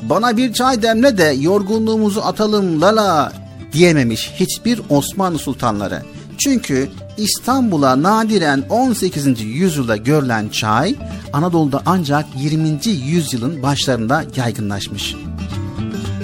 Bana 0.01 0.37
bir 0.37 0.53
çay 0.53 0.81
demle 0.81 1.17
de 1.17 1.23
yorgunluğumuzu 1.23 2.21
atalım 2.21 2.81
lala 2.81 3.33
diyememiş 3.73 4.31
hiçbir 4.35 4.81
Osmanlı 4.89 5.39
sultanları. 5.39 6.03
Çünkü 6.37 6.89
İstanbul'a 7.17 8.03
nadiren 8.03 8.63
18. 8.69 9.41
yüzyılda 9.41 9.97
görülen 9.97 10.49
çay 10.49 10.95
Anadolu'da 11.33 11.81
ancak 11.85 12.25
20. 12.35 12.79
yüzyılın 12.87 13.63
başlarında 13.63 14.23
yaygınlaşmış. 14.35 15.15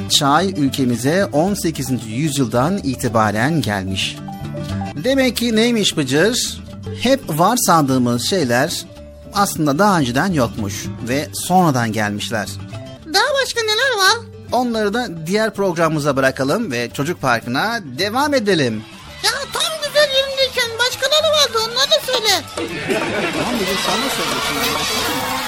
Çay 0.10 0.54
ülkemize 0.58 1.26
18. 1.26 1.90
yüzyıldan 2.08 2.78
itibaren 2.78 3.62
gelmiş. 3.62 4.18
Demek 5.04 5.38
ki 5.38 5.56
neymiş 5.56 5.98
Bıcır? 5.98 6.64
Hep 7.02 7.40
var 7.40 7.58
sandığımız 7.58 8.24
şeyler 8.24 8.86
aslında 9.36 9.80
daha 9.80 10.00
önceden 10.00 10.34
yokmuş 10.34 10.86
ve 11.10 11.28
sonradan 11.34 11.92
gelmişler. 11.92 12.50
Daha 13.14 13.24
başka 13.44 13.62
neler 13.62 13.98
var? 13.98 14.18
Onları 14.52 14.94
da 14.94 15.08
diğer 15.28 15.54
programımıza 15.54 16.16
bırakalım 16.16 16.72
ve 16.72 16.90
çocuk 16.94 17.22
parkına 17.22 17.80
devam 17.84 18.34
edelim. 18.34 18.84
Ya 19.24 19.32
tam 19.54 19.72
güzel 19.88 20.10
yerindeyken 20.16 20.70
başkaları 20.80 21.32
vardı 21.34 21.58
onları 21.68 21.92
da 21.92 22.06
söyle. 22.06 22.42
Tamam 23.38 23.56
sen 23.86 24.02
ne 24.02 24.10
söylüyorsun? 24.10 25.43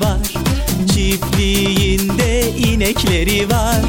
Var. 0.00 0.34
Çiftliğinde 0.94 2.50
inekleri 2.58 3.50
var 3.50 3.85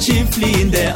çiftliğinde 0.00 0.94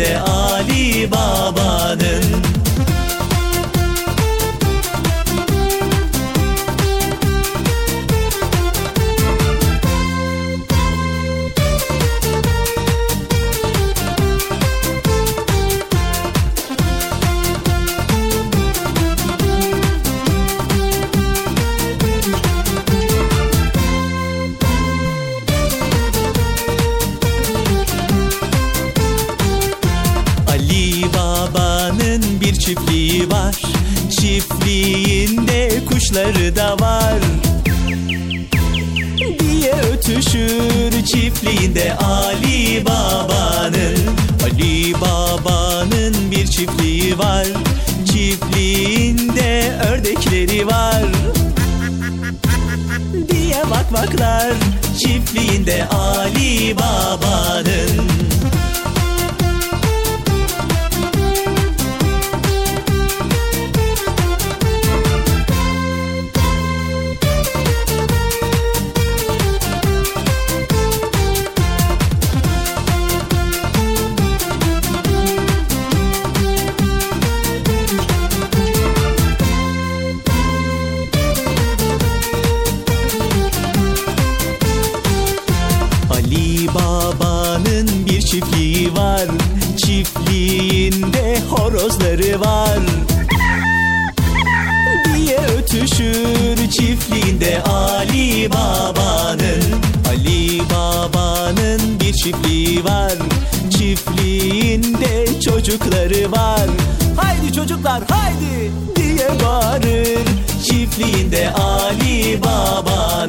çiftliğinde 0.00 0.20
Ali 0.20 0.39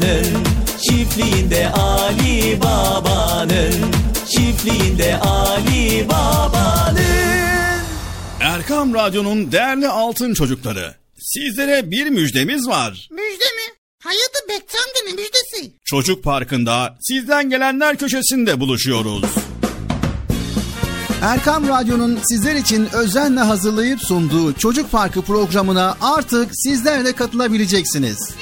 Baba'nın 0.01 0.43
Çiftliğinde 0.81 1.69
Ali 1.69 2.61
Baba'nın 2.61 3.73
Çiftliğinde 4.29 5.17
Ali 5.17 6.09
Baba'nın 6.09 7.01
Erkam 8.39 8.93
Radyo'nun 8.93 9.51
değerli 9.51 9.87
altın 9.87 10.33
çocukları. 10.33 10.95
Sizlere 11.19 11.91
bir 11.91 12.09
müjdemiz 12.09 12.67
var. 12.67 13.09
Müjde 13.11 13.43
mi? 13.43 13.75
Hayatı 14.03 14.49
Bekçam'da 14.49 14.99
ne 15.07 15.11
müjdesi? 15.11 15.71
Çocuk 15.85 16.23
Parkı'nda 16.23 16.97
sizden 17.01 17.49
gelenler 17.49 17.97
köşesinde 17.97 18.59
buluşuyoruz. 18.59 19.23
Erkam 21.21 21.67
Radyo'nun 21.67 22.19
sizler 22.29 22.55
için 22.55 22.89
özenle 22.93 23.39
hazırlayıp 23.39 24.01
sunduğu 24.01 24.53
Çocuk 24.53 24.91
Parkı 24.91 25.21
programına 25.21 25.97
artık 26.01 26.49
sizler 26.53 27.05
de 27.05 27.13
katılabileceksiniz. 27.13 28.17
Nasıl 28.17 28.41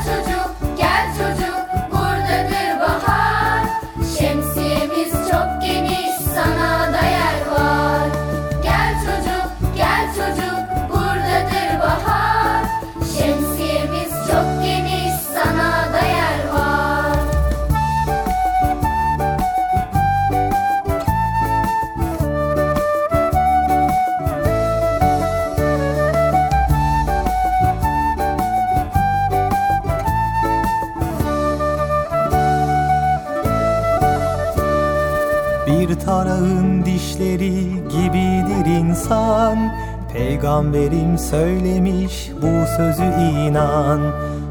Peygamberim 40.41 41.17
söylemiş 41.17 42.31
bu 42.41 42.67
sözü 42.77 43.03
inan. 43.03 43.99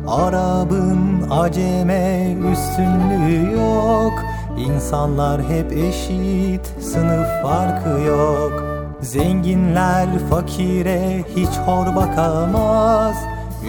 Arabın 0.07 1.31
aceme 1.31 2.37
üstünlüğü 2.53 3.53
yok. 3.53 4.13
İnsanlar 4.59 5.43
hep 5.43 5.73
eşit 5.73 6.67
sınıf 6.81 7.27
farkı 7.43 8.01
yok. 8.01 8.65
Zenginler 9.01 10.09
fakire 10.31 11.25
hiç 11.37 11.51
hor 11.67 11.97
bakamaz. 11.97 13.17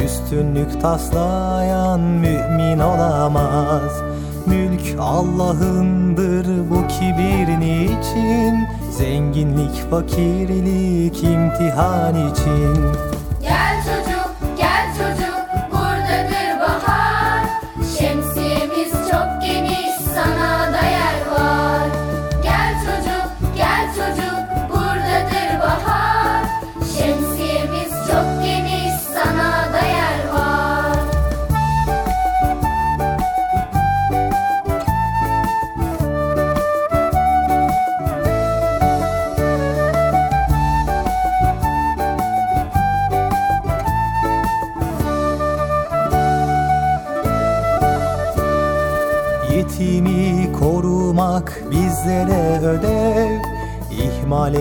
Üstünlük 0.03 0.81
taslayan 0.81 1.99
mümin 1.99 2.79
olamaz 2.79 4.03
Mülk 4.47 4.99
Allah'ındır 4.99 6.45
bu 6.69 6.87
kibir 6.87 7.59
niçin 7.59 8.67
Zenginlik 8.91 9.89
fakirlik 9.91 11.23
imtihan 11.23 12.31
için 12.31 12.75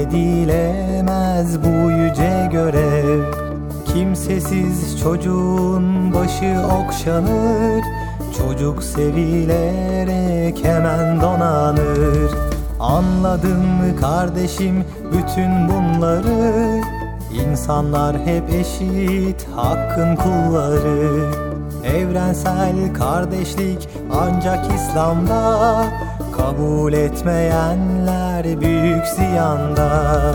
edilemez 0.00 1.58
bu 1.64 1.90
yüce 1.90 2.48
görev. 2.52 3.22
Kimsesiz 3.84 5.00
çocuğun 5.00 6.14
başı 6.14 6.56
okşanır 6.80 7.84
Çocuk 8.38 8.82
sevilerek 8.82 10.64
hemen 10.64 11.20
donanır. 11.20 12.30
Anladın 12.80 13.58
mı 13.58 13.96
kardeşim 14.00 14.84
bütün 15.12 15.68
bunları 15.68 16.80
İnsanlar 17.32 18.18
hep 18.18 18.50
eşit 18.50 19.48
hakkın 19.56 20.16
kulları. 20.16 21.30
Evrensel 21.84 22.94
kardeşlik 22.94 23.88
ancak 24.12 24.74
İslam'da 24.74 25.84
Kabul 26.40 26.92
etmeyenler 26.92 28.60
büyük 28.60 29.06
ziyanda 29.06 30.34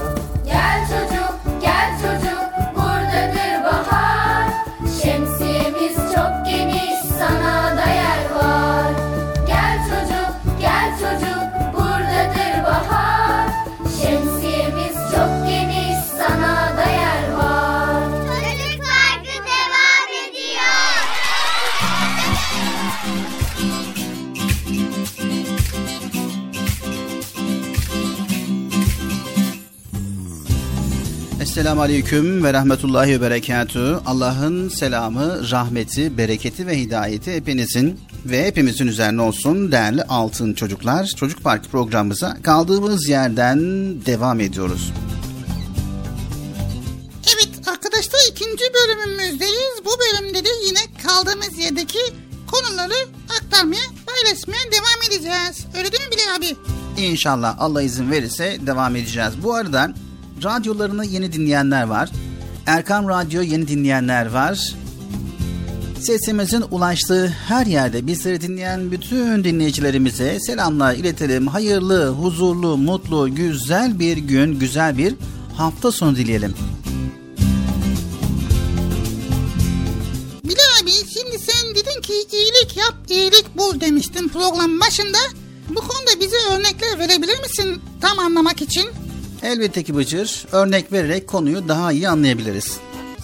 Esselamu 31.66 31.82
Aleyküm 31.82 32.43
ve 32.43 32.53
Rahmetullahi 32.53 33.11
ve 33.11 33.22
Berekatü. 33.22 33.99
Allah'ın 34.05 34.70
selamı, 34.70 35.51
rahmeti, 35.51 36.18
bereketi 36.18 36.68
ve 36.68 36.80
hidayeti 36.80 37.34
hepinizin 37.34 37.99
ve 38.26 38.45
hepimizin 38.45 38.88
üzerine 38.88 39.22
olsun 39.22 39.72
değerli 39.72 40.03
altın 40.03 40.53
çocuklar. 40.53 41.05
Çocuk 41.05 41.43
Parkı 41.43 41.70
programımıza 41.70 42.38
kaldığımız 42.43 43.09
yerden 43.09 43.59
devam 44.05 44.39
ediyoruz. 44.39 44.93
Evet 47.36 47.68
arkadaşlar 47.68 48.20
ikinci 48.32 48.63
bölümümüzdeyiz. 48.74 49.82
Bu 49.86 49.91
bölümde 49.99 50.45
de 50.45 50.49
yine 50.68 50.80
kaldığımız 51.07 51.57
yerdeki 51.57 51.99
konuları 52.47 53.07
aktarmaya, 53.41 53.86
paylaşmaya 54.05 54.72
devam 54.72 55.01
edeceğiz. 55.07 55.66
Öyle 55.78 55.91
değil 55.91 56.03
mi 56.03 56.11
Bilal 56.11 56.36
abi? 56.38 56.55
İnşallah 57.01 57.55
Allah 57.59 57.82
izin 57.82 58.11
verirse 58.11 58.57
devam 58.68 58.95
edeceğiz. 58.95 59.34
Bu 59.43 59.53
arada 59.53 59.93
radyolarını 60.43 61.05
yeni 61.05 61.33
dinleyenler 61.33 61.83
var. 61.83 62.09
Erkam 62.65 63.09
Radyo 63.09 63.41
yeni 63.41 63.67
dinleyenler 63.67 64.25
var. 64.25 64.75
Sesimizin 65.99 66.63
ulaştığı 66.71 67.27
her 67.27 67.65
yerde 67.65 68.07
bizleri 68.07 68.41
dinleyen 68.41 68.91
bütün 68.91 69.43
dinleyicilerimize 69.43 70.39
selamlar 70.39 70.95
iletelim. 70.95 71.47
Hayırlı, 71.47 72.09
huzurlu, 72.09 72.77
mutlu, 72.77 73.36
güzel 73.36 73.99
bir 73.99 74.17
gün, 74.17 74.59
güzel 74.59 74.97
bir 74.97 75.15
hafta 75.57 75.91
sonu 75.91 76.15
dileyelim. 76.15 76.53
Bilal 80.43 80.83
abi 80.83 80.91
şimdi 80.91 81.39
sen 81.39 81.75
dedin 81.75 82.01
ki 82.01 82.13
iyilik 82.13 82.77
yap, 82.77 82.95
iyilik 83.09 83.57
bul 83.57 83.79
demiştin 83.79 84.27
programın 84.27 84.79
başında. 84.79 85.17
Bu 85.69 85.79
konuda 85.79 86.19
bize 86.19 86.38
örnekler 86.51 86.99
verebilir 86.99 87.39
misin 87.39 87.81
tam 88.01 88.19
anlamak 88.19 88.61
için? 88.61 89.05
Elbette 89.46 89.84
ki 89.84 89.96
Bıcır, 89.96 90.46
örnek 90.52 90.91
vererek 90.91 91.28
konuyu 91.28 91.68
daha 91.68 91.91
iyi 91.91 92.10
anlayabiliriz. 92.10 92.78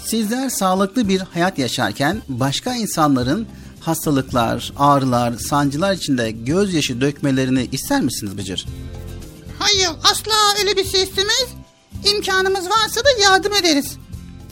Sizler 0.06 0.50
sağlıklı 0.50 1.08
bir 1.08 1.20
hayat 1.20 1.60
yaşarken 1.60 2.22
başka 2.28 2.76
insanların 2.76 3.48
hastalıklar, 3.80 4.74
ağrılar, 4.80 5.34
sancılar 5.34 5.94
içinde 5.94 6.32
gözyaşı 6.32 7.02
dökmelerini 7.02 7.70
ister 7.72 8.02
misiniz 8.02 8.38
Bıcır? 8.38 8.66
Hayır 9.60 9.90
asla 10.12 10.34
öyle 10.60 10.78
bir 10.78 10.86
şey 10.86 11.04
istemeyiz. 11.04 11.50
İmkanımız 12.06 12.70
varsa 12.70 13.02
da 13.06 13.10
yardım 13.22 13.54
ederiz. 13.54 13.98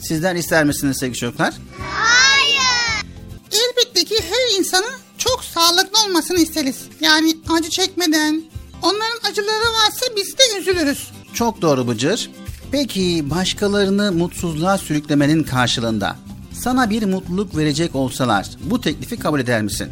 Sizler 0.00 0.34
ister 0.34 0.64
misiniz 0.64 0.96
sevgili 0.98 1.18
çocuklar? 1.18 1.54
Hayır. 1.92 3.04
Elbette 3.50 4.04
ki 4.04 4.24
her 4.30 4.58
insanın 4.58 4.94
çok 5.18 5.44
sağlıklı 5.44 6.04
olmasını 6.04 6.40
isteriz. 6.40 6.76
Yani 7.00 7.36
acı 7.50 7.70
çekmeden, 7.70 8.42
onların 8.82 9.30
acıları 9.30 9.72
varsa 9.84 10.06
biz 10.16 10.38
de 10.38 10.58
üzülürüz. 10.60 11.10
Çok 11.34 11.62
doğru 11.62 11.88
Bıcır. 11.88 12.30
Peki 12.72 13.30
başkalarını 13.30 14.12
mutsuzluğa 14.12 14.78
sürüklemenin 14.78 15.42
karşılığında 15.42 16.16
sana 16.52 16.90
bir 16.90 17.02
mutluluk 17.02 17.56
verecek 17.56 17.94
olsalar 17.94 18.46
bu 18.60 18.80
teklifi 18.80 19.16
kabul 19.16 19.40
eder 19.40 19.62
misin? 19.62 19.88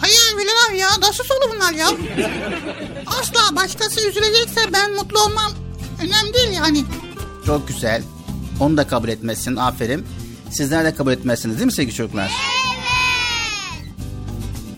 Hayır 0.00 0.20
abi 0.70 0.78
ya 0.78 0.88
nasıl 1.00 1.24
olur 1.24 1.54
bunlar 1.54 1.72
ya? 1.72 1.88
Asla 3.06 3.56
başkası 3.56 4.08
üzülecekse 4.08 4.60
ben 4.72 4.92
mutlu 4.92 5.20
olmam. 5.20 5.52
Önemli 6.02 6.34
değil 6.34 6.52
yani. 6.56 6.84
Çok 7.46 7.68
güzel. 7.68 8.02
Onu 8.60 8.76
da 8.76 8.86
kabul 8.86 9.08
etmezsin. 9.08 9.56
Aferin. 9.56 10.06
Sizler 10.50 10.84
de 10.84 10.94
kabul 10.94 11.12
etmezsiniz 11.12 11.56
değil 11.56 11.66
mi 11.66 11.72
sevgili 11.72 11.94
çocuklar? 11.94 12.32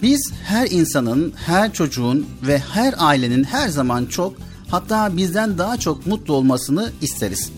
Biz 0.02 0.32
her 0.44 0.66
insanın, 0.70 1.34
her 1.46 1.72
çocuğun 1.72 2.26
ve 2.42 2.58
her 2.58 2.94
ailenin 2.98 3.44
her 3.44 3.68
zaman 3.68 4.06
çok 4.06 4.34
hatta 4.74 5.16
bizden 5.16 5.58
daha 5.58 5.76
çok 5.76 6.06
mutlu 6.06 6.34
olmasını 6.34 6.92
isteriz. 7.02 7.50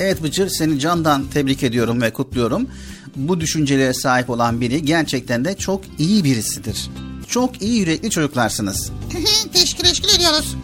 Evet 0.00 0.22
Bıcır 0.22 0.48
seni 0.48 0.80
candan 0.80 1.24
tebrik 1.26 1.62
ediyorum 1.62 2.02
ve 2.02 2.12
kutluyorum. 2.12 2.68
Bu 3.16 3.40
düşüncelere 3.40 3.94
sahip 3.94 4.30
olan 4.30 4.60
biri 4.60 4.84
gerçekten 4.84 5.44
de 5.44 5.56
çok 5.56 5.80
iyi 5.98 6.24
birisidir. 6.24 6.90
Çok 7.28 7.62
iyi 7.62 7.80
yürekli 7.80 8.10
çocuklarsınız. 8.10 8.92
teşekkür 9.52 9.84
teşekkür 9.84 10.14
ediyoruz. 10.16 10.56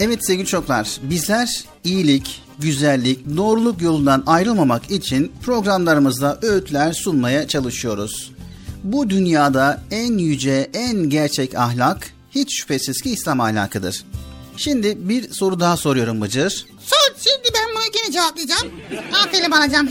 Evet 0.00 0.26
sevgili 0.26 0.46
çocuklar, 0.46 0.98
bizler 1.02 1.64
iyilik, 1.84 2.42
güzellik, 2.58 3.36
doğruluk 3.36 3.82
yolundan 3.82 4.22
ayrılmamak 4.26 4.90
için 4.90 5.32
programlarımızda 5.42 6.38
öğütler 6.42 6.92
sunmaya 6.92 7.48
çalışıyoruz. 7.48 8.32
Bu 8.84 9.10
dünyada 9.10 9.82
en 9.90 10.18
yüce, 10.18 10.70
en 10.74 11.10
gerçek 11.10 11.54
ahlak 11.54 12.12
hiç 12.34 12.60
şüphesiz 12.60 13.00
ki 13.00 13.10
İslam 13.10 13.40
ahlakıdır. 13.40 14.04
Şimdi 14.56 15.08
bir 15.08 15.32
soru 15.32 15.60
daha 15.60 15.76
soruyorum 15.76 16.20
Bıcır. 16.20 16.66
Sor 16.80 17.14
şimdi 17.20 17.48
ben 17.54 17.74
bunu 17.74 17.82
yine 18.02 18.12
cevaplayacağım. 18.12 18.72
Aferin 19.24 19.50
alacağım. 19.50 19.88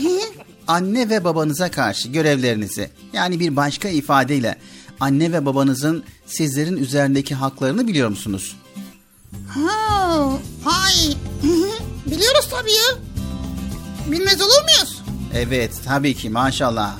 Anne 0.68 1.08
ve 1.08 1.24
babanıza 1.24 1.70
karşı 1.70 2.08
görevlerinizi 2.08 2.90
yani 3.12 3.40
bir 3.40 3.56
başka 3.56 3.88
ifadeyle 3.88 4.58
anne 5.00 5.32
ve 5.32 5.46
babanızın 5.46 6.04
sizlerin 6.26 6.76
üzerindeki 6.76 7.34
haklarını 7.34 7.88
biliyor 7.88 8.08
musunuz? 8.08 8.56
Ha, 9.48 10.38
hay. 10.64 11.16
Biliyoruz 12.06 12.48
tabii 12.50 12.72
ya. 12.72 12.98
Bilmez 14.12 14.40
olur 14.40 14.62
muyuz? 14.62 15.02
Evet 15.34 15.72
tabii 15.84 16.14
ki 16.14 16.30
maşallah. 16.30 16.94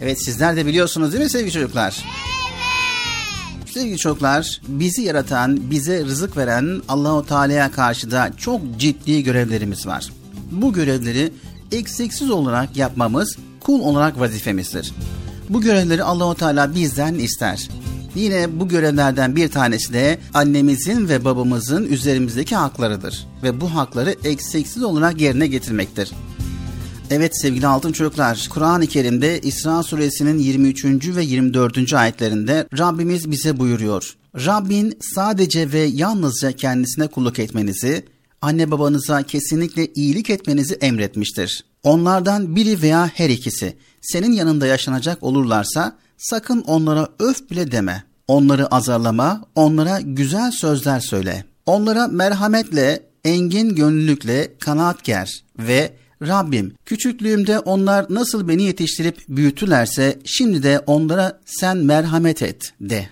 Evet 0.00 0.24
sizler 0.24 0.56
de 0.56 0.66
biliyorsunuz 0.66 1.12
değil 1.12 1.24
mi 1.24 1.30
sevgili 1.30 1.52
çocuklar? 1.52 2.04
Evet. 2.04 2.35
Sevgili 3.76 3.98
çocuklar 3.98 4.60
bizi 4.68 5.02
yaratan, 5.02 5.70
bize 5.70 6.04
rızık 6.04 6.36
veren 6.36 6.82
Allahu 6.88 7.26
Teala'ya 7.26 7.70
karşı 7.70 8.10
da 8.10 8.30
çok 8.36 8.60
ciddi 8.78 9.22
görevlerimiz 9.22 9.86
var. 9.86 10.08
Bu 10.50 10.72
görevleri 10.72 11.32
eksiksiz 11.72 12.30
olarak 12.30 12.76
yapmamız 12.76 13.36
kul 13.60 13.80
olarak 13.80 14.20
vazifemizdir. 14.20 14.92
Bu 15.48 15.60
görevleri 15.60 16.02
Allahu 16.02 16.34
Teala 16.34 16.74
bizden 16.74 17.14
ister. 17.14 17.68
Yine 18.14 18.60
bu 18.60 18.68
görevlerden 18.68 19.36
bir 19.36 19.48
tanesi 19.48 19.92
de 19.92 20.18
annemizin 20.34 21.08
ve 21.08 21.24
babamızın 21.24 21.84
üzerimizdeki 21.84 22.56
haklarıdır 22.56 23.26
ve 23.42 23.60
bu 23.60 23.74
hakları 23.74 24.14
eksiksiz 24.24 24.82
olarak 24.82 25.20
yerine 25.20 25.46
getirmektir. 25.46 26.12
Evet 27.10 27.40
sevgili 27.40 27.66
altın 27.66 27.92
çocuklar, 27.92 28.46
Kur'an-ı 28.50 28.86
Kerim'de 28.86 29.40
İsra 29.40 29.82
suresinin 29.82 30.38
23. 30.38 30.84
ve 31.16 31.24
24. 31.24 31.92
ayetlerinde 31.92 32.66
Rabbimiz 32.78 33.30
bize 33.30 33.58
buyuruyor. 33.58 34.16
Rabbin 34.36 34.98
sadece 35.14 35.72
ve 35.72 35.78
yalnızca 35.78 36.52
kendisine 36.52 37.06
kulluk 37.06 37.38
etmenizi, 37.38 38.04
anne 38.42 38.70
babanıza 38.70 39.22
kesinlikle 39.22 39.86
iyilik 39.94 40.30
etmenizi 40.30 40.74
emretmiştir. 40.74 41.64
Onlardan 41.82 42.56
biri 42.56 42.82
veya 42.82 43.10
her 43.14 43.30
ikisi 43.30 43.76
senin 44.00 44.32
yanında 44.32 44.66
yaşanacak 44.66 45.22
olurlarsa 45.22 45.96
sakın 46.18 46.60
onlara 46.60 47.08
öf 47.18 47.50
bile 47.50 47.72
deme. 47.72 48.04
Onları 48.28 48.66
azarlama, 48.66 49.44
onlara 49.54 50.00
güzel 50.00 50.50
sözler 50.50 51.00
söyle. 51.00 51.44
Onlara 51.66 52.06
merhametle, 52.06 53.02
engin 53.24 53.74
gönüllülükle 53.74 54.52
kanaat 54.58 55.04
ger 55.04 55.44
ve 55.58 55.92
Rabbim 56.22 56.74
küçüklüğümde 56.84 57.58
onlar 57.58 58.06
nasıl 58.10 58.48
beni 58.48 58.62
yetiştirip 58.62 59.18
büyütülerse 59.28 60.18
şimdi 60.24 60.62
de 60.62 60.82
onlara 60.86 61.40
sen 61.44 61.76
merhamet 61.76 62.42
et 62.42 62.72
de. 62.80 63.08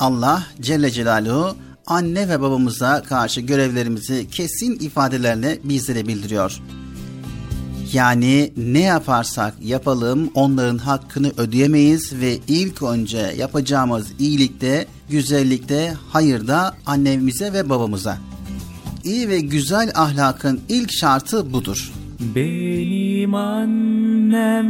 Allah 0.00 0.46
Celle 0.60 0.90
Celaluhu 0.90 1.56
anne 1.86 2.28
ve 2.28 2.40
babamıza 2.40 3.02
karşı 3.02 3.40
görevlerimizi 3.40 4.28
kesin 4.30 4.78
ifadelerle 4.78 5.58
bizlere 5.64 6.06
bildiriyor. 6.08 6.60
Yani 7.92 8.52
ne 8.56 8.80
yaparsak 8.80 9.54
yapalım 9.62 10.30
onların 10.34 10.78
hakkını 10.78 11.32
ödeyemeyiz 11.36 12.12
ve 12.12 12.38
ilk 12.48 12.82
önce 12.82 13.34
yapacağımız 13.38 14.06
iyilikte, 14.18 14.86
güzellikte, 15.10 15.94
hayırda 16.08 16.74
annemize 16.86 17.52
ve 17.52 17.68
babamıza. 17.68 18.31
İyi 19.04 19.28
ve 19.28 19.40
güzel 19.40 19.90
ahlakın 19.94 20.60
ilk 20.68 20.92
şartı 20.92 21.52
budur. 21.52 21.92
Benim 22.34 23.34
annem 23.34 24.68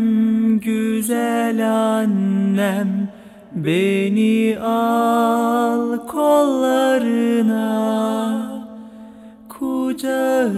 güzel 0.61 1.75
annem 1.75 3.09
Beni 3.55 4.59
al 4.59 6.07
kollarına 6.07 7.63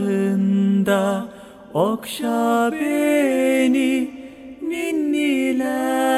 Kucağında 0.05 1.25
okşa 1.75 2.71
beni 2.73 4.11
Ninniler 4.69 6.09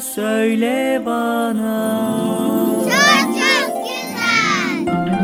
söyle 0.00 1.02
bana 1.06 1.96
Çok 2.82 3.34
çok 3.34 3.70
güzel. 3.84 5.15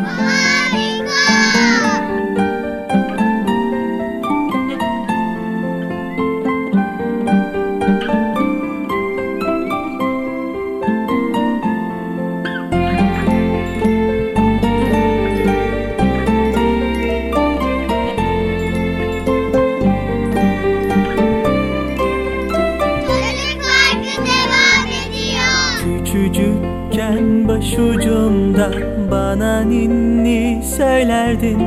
Söylerdin 30.76 31.58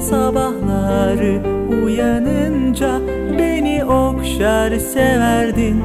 Sabahları 0.00 1.40
uyanınca 1.84 3.00
beni 3.38 3.84
okşar 3.84 4.78
severdin. 4.78 5.82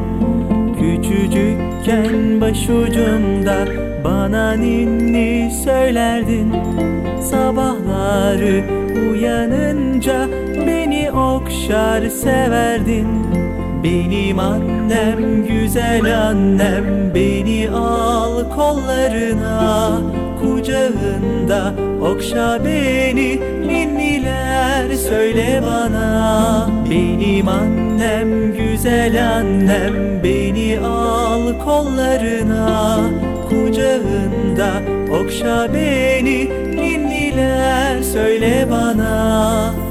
Küçücükken 0.80 2.42
başucumda 2.42 3.66
bana 4.04 4.52
ninni 4.52 5.52
söylerdin. 5.64 6.54
Sabahları 7.22 8.64
uyanınca 9.12 10.28
beni 10.68 11.12
okşar 11.12 12.10
severdin. 12.10 13.08
Benim 13.84 14.40
annem 14.40 15.48
güzel 15.48 16.28
annem 16.28 17.14
beni 17.16 17.70
al 17.70 18.50
kollarına 18.56 20.02
kucağında. 20.42 21.74
Okşa 22.02 22.60
beni 22.66 23.40
ninniler 23.68 24.96
söyle 24.96 25.62
bana. 25.66 26.70
Benim 26.90 27.48
annem 27.48 28.54
güzel 28.54 29.38
annem 29.38 30.24
beni 30.24 30.80
al 30.80 31.60
kollarına. 31.66 33.00
Kucağında 33.50 34.72
okşa 35.22 35.74
beni 35.74 36.50
ninniler 36.76 38.02
söyle 38.02 38.68
bana 38.72 39.89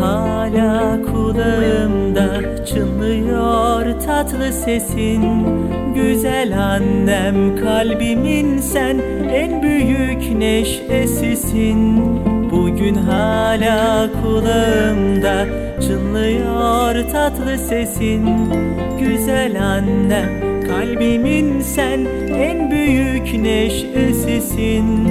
hala 0.00 1.02
kulağımda 1.02 2.64
çınlıyor 2.66 4.00
tatlı 4.00 4.52
sesin. 4.52 5.24
Güzel 5.94 6.58
annem 6.58 7.56
kalbimin 7.56 8.58
sen 8.58 8.98
en 9.30 9.62
büyük 9.62 10.38
neşesisin. 10.38 12.00
Bugün 12.50 12.94
hala 12.94 14.08
kulağımda 14.22 15.46
çınlıyor 15.80 17.10
tatlı 17.12 17.58
sesin. 17.58 18.28
Güzel 19.00 19.62
annem 19.62 20.28
kalbimin 20.68 21.60
sen 21.60 22.06
en 22.34 22.70
büyük 22.70 23.34
neşesisin 23.34 25.10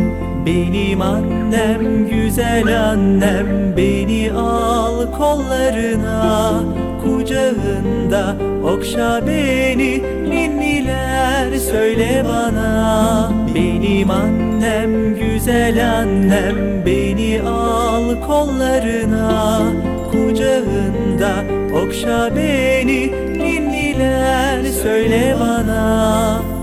benim 0.49 1.01
annem 1.01 2.09
güzel 2.09 2.89
annem 2.89 3.77
beni 3.77 4.31
al 4.31 5.11
kollarına. 5.17 6.63
Kucağında 7.03 8.35
okşa 8.63 9.27
beni 9.27 10.03
ninniler 10.29 11.57
söyle 11.57 12.25
bana. 12.29 13.31
Benim 13.55 14.11
annem 14.11 15.15
güzel 15.15 15.97
annem 15.99 16.85
beni 16.85 17.41
al 17.41 18.21
kollarına. 18.27 19.61
Kucağında 20.11 21.43
okşa 21.83 22.35
beni 22.35 23.11
ninniler 23.37 24.63
söyle 24.83 25.35
bana 25.39 26.59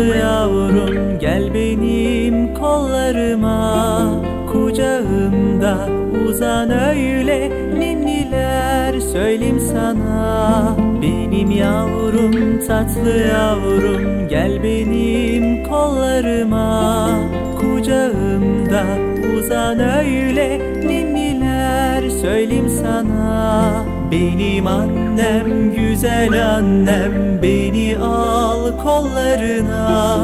tatlı 0.00 0.16
yavrum 0.16 1.18
gel 1.18 1.54
benim 1.54 2.54
kollarıma. 2.54 4.14
Kucağımda 4.52 5.88
uzan 6.28 6.70
öyle 6.70 7.50
ninniler. 7.78 9.00
Söyleyeyim 9.00 9.60
sana 9.60 10.76
Benim 11.02 11.50
yavrum 11.50 12.66
tatlı 12.66 13.18
yavrum. 13.18 14.28
Gel 14.28 14.62
benim 14.62 15.64
kollarıma. 15.64 17.08
Kucağımda 17.60 18.84
uzan 19.38 19.80
öyle 19.80 20.58
ninniler. 20.86 22.10
Söyleyeyim 22.10 22.68
sana 22.68 23.84
benim 24.10 24.66
annem 24.66 25.74
güzel 25.74 26.56
annem. 26.56 27.42
Beni 27.42 27.98
al 27.98 28.59
kollarına 28.90 30.18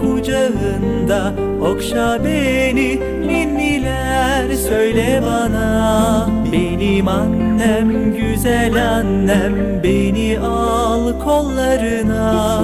kucağında. 0.00 1.32
Okşa 1.60 2.24
beni 2.24 3.00
ninniler 3.26 4.54
söyle 4.54 5.22
bana. 5.26 6.28
Benim 6.52 7.08
annem 7.08 8.14
güzel 8.16 8.96
annem 8.98 9.82
beni 9.82 10.38
al 10.38 11.20
kollarına. 11.24 12.60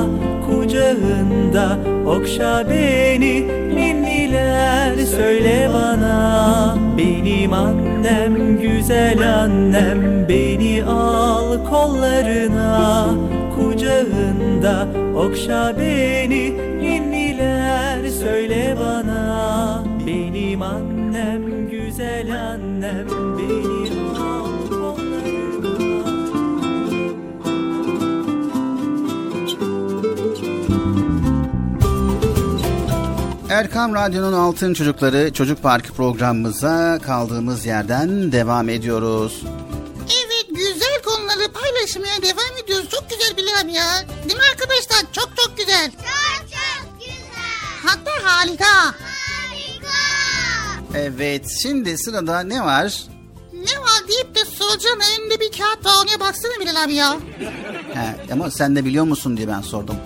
Kucağında 0.47 1.79
okşa 2.07 2.65
beni 2.71 3.49
ninniler 3.75 4.97
söyle 4.97 5.71
bana. 5.75 6.77
Benim 6.99 7.53
annem 7.53 8.61
güzel 8.61 9.35
annem 9.43 10.29
beni 10.29 10.85
al 10.85 11.65
kollarına. 11.71 13.07
Kucağında 13.57 14.88
okşa 15.19 15.75
beni 15.79 16.59
ninniler 16.79 18.09
söyle 18.09 18.77
bana 18.81 19.85
benim 20.07 20.63
annem 20.63 21.71
güzel 21.71 22.51
annem 22.51 23.07
beni 23.39 24.01
al 24.19 24.69
kollarına 24.69 26.09
Erkam 33.51 33.95
Radyo'nun 33.95 34.33
Altın 34.33 34.75
Çocukları 34.75 35.33
Çocuk 35.33 35.63
Parkı 35.63 35.93
programımıza 35.93 36.99
kaldığımız 37.03 37.67
yerden 37.67 38.33
devam 38.33 38.69
ediyoruz. 38.69 39.45
Harika. 48.39 48.65
Harika. 48.85 49.99
Evet 50.95 51.47
şimdi 51.63 51.99
sırada 51.99 52.41
ne 52.41 52.65
var? 52.65 53.03
Ne 53.53 53.81
var 53.81 54.09
deyip 54.09 54.35
de 54.35 54.45
soracağın 54.45 55.01
önünde 55.01 55.41
bir 55.41 55.53
kağıt 55.59 55.87
var. 55.87 55.93
Ona 56.03 56.21
baksana 56.21 56.61
Bilal 56.61 56.85
abi 56.85 56.95
ya. 56.95 57.17
He, 57.95 58.33
ama 58.33 58.51
sen 58.51 58.77
de 58.77 58.85
biliyor 58.85 59.05
musun 59.05 59.37
diye 59.37 59.49
ben 59.49 59.61
sordum. 59.61 59.97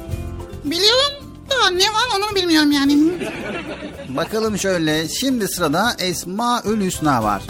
Biliyorum 0.64 1.12
da 1.50 1.70
ne 1.70 1.86
var 1.86 2.08
onu 2.16 2.34
bilmiyorum 2.34 2.72
yani. 2.72 2.98
Bakalım 4.08 4.58
şöyle 4.58 5.08
şimdi 5.08 5.48
sırada 5.48 5.96
Esmaül 5.98 6.80
Hüsna 6.86 7.22
var. 7.22 7.42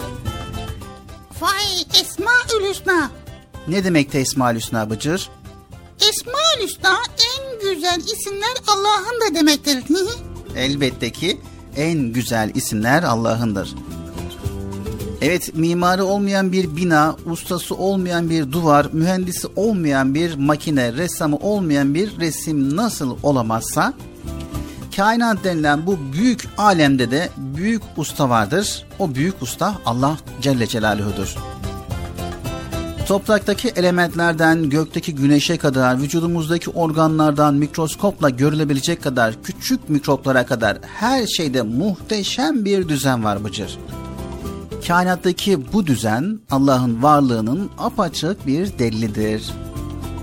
Vay 1.41 2.01
Esma 2.01 2.31
Hüsna. 2.69 3.11
Ne 3.67 3.83
demekti 3.83 4.17
Esmaül 4.17 4.57
Hüsna 4.57 4.89
Bıcır? 4.89 5.29
Esma 6.09 6.39
Hüsna 6.63 6.97
en 7.37 7.59
güzel 7.59 7.99
isimler 7.99 8.53
Allah'ın 8.67 9.21
da 9.21 9.35
demektir. 9.35 9.83
Elbette 10.55 11.11
ki 11.11 11.39
en 11.75 11.99
güzel 11.99 12.51
isimler 12.55 13.03
Allah'ındır. 13.03 13.75
Evet 15.21 15.55
mimarı 15.55 16.05
olmayan 16.05 16.51
bir 16.51 16.75
bina, 16.75 17.15
ustası 17.25 17.75
olmayan 17.75 18.29
bir 18.29 18.51
duvar, 18.51 18.87
mühendisi 18.93 19.47
olmayan 19.55 20.15
bir 20.15 20.35
makine, 20.35 20.93
ressamı 20.93 21.37
olmayan 21.37 21.93
bir 21.93 22.19
resim 22.19 22.75
nasıl 22.75 23.17
olamazsa 23.23 23.93
kainat 24.95 25.43
denilen 25.43 25.85
bu 25.85 25.97
büyük 26.13 26.47
alemde 26.57 27.11
de 27.11 27.29
büyük 27.37 27.81
usta 27.97 28.29
vardır. 28.29 28.85
O 28.99 29.15
büyük 29.15 29.41
usta 29.41 29.75
Allah 29.85 30.17
Celle 30.41 30.67
Celaluhu'dur. 30.67 31.52
Topraktaki 33.07 33.67
elementlerden 33.67 34.69
gökteki 34.69 35.15
güneşe 35.15 35.57
kadar, 35.57 36.01
vücudumuzdaki 36.01 36.69
organlardan 36.69 37.53
mikroskopla 37.55 38.29
görülebilecek 38.29 39.03
kadar 39.03 39.43
küçük 39.43 39.89
mikroplara 39.89 40.45
kadar 40.45 40.77
her 40.99 41.27
şeyde 41.27 41.61
muhteşem 41.61 42.65
bir 42.65 42.87
düzen 42.87 43.23
var 43.23 43.43
Bıcır. 43.43 43.77
Kainattaki 44.87 45.73
bu 45.73 45.87
düzen 45.87 46.39
Allah'ın 46.51 47.03
varlığının 47.03 47.71
apaçık 47.77 48.47
bir 48.47 48.79
delilidir. 48.79 49.51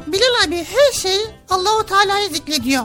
Bilal 0.07 0.49
abi 0.49 0.57
her 0.57 0.93
şey 0.93 1.19
Allahu 1.51 1.87
Teala'yı 1.87 2.29
zikrediyor. 2.29 2.83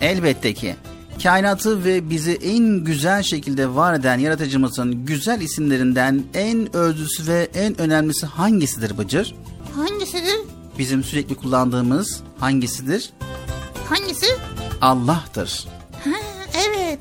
Elbette 0.00 0.54
ki 0.54 0.76
kainatı 1.22 1.84
ve 1.84 2.10
bizi 2.10 2.32
en 2.32 2.84
güzel 2.84 3.22
şekilde 3.22 3.74
var 3.74 3.94
eden 3.94 4.18
yaratıcımızın 4.18 5.04
güzel 5.04 5.40
isimlerinden 5.40 6.22
en 6.34 6.76
özlüsü 6.76 7.26
ve 7.26 7.48
en 7.54 7.80
önemlisi 7.80 8.26
hangisidir 8.26 8.98
Bıcır? 8.98 9.34
Hangisidir? 9.76 10.40
Bizim 10.78 11.04
sürekli 11.04 11.34
kullandığımız 11.34 12.20
hangisidir? 12.38 13.10
Hangisi? 13.88 14.26
Allah'tır. 14.80 15.66
Ha, 16.04 16.10
evet. 16.66 16.98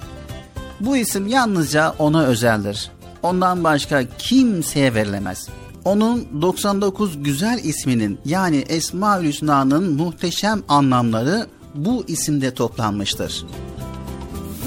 Bu 0.79 0.97
isim 0.97 1.27
yalnızca 1.27 1.95
ona 1.99 2.23
özeldir. 2.23 2.91
Ondan 3.23 3.63
başka 3.63 4.03
kimseye 4.17 4.93
verilemez. 4.93 5.49
Onun 5.85 6.41
99 6.41 7.23
güzel 7.23 7.59
isminin 7.63 8.19
yani 8.25 8.57
Esma-ül 8.57 9.27
Hüsna'nın 9.27 9.93
muhteşem 9.93 10.63
anlamları 10.69 11.47
bu 11.75 12.03
isimde 12.07 12.53
toplanmıştır. 12.53 13.45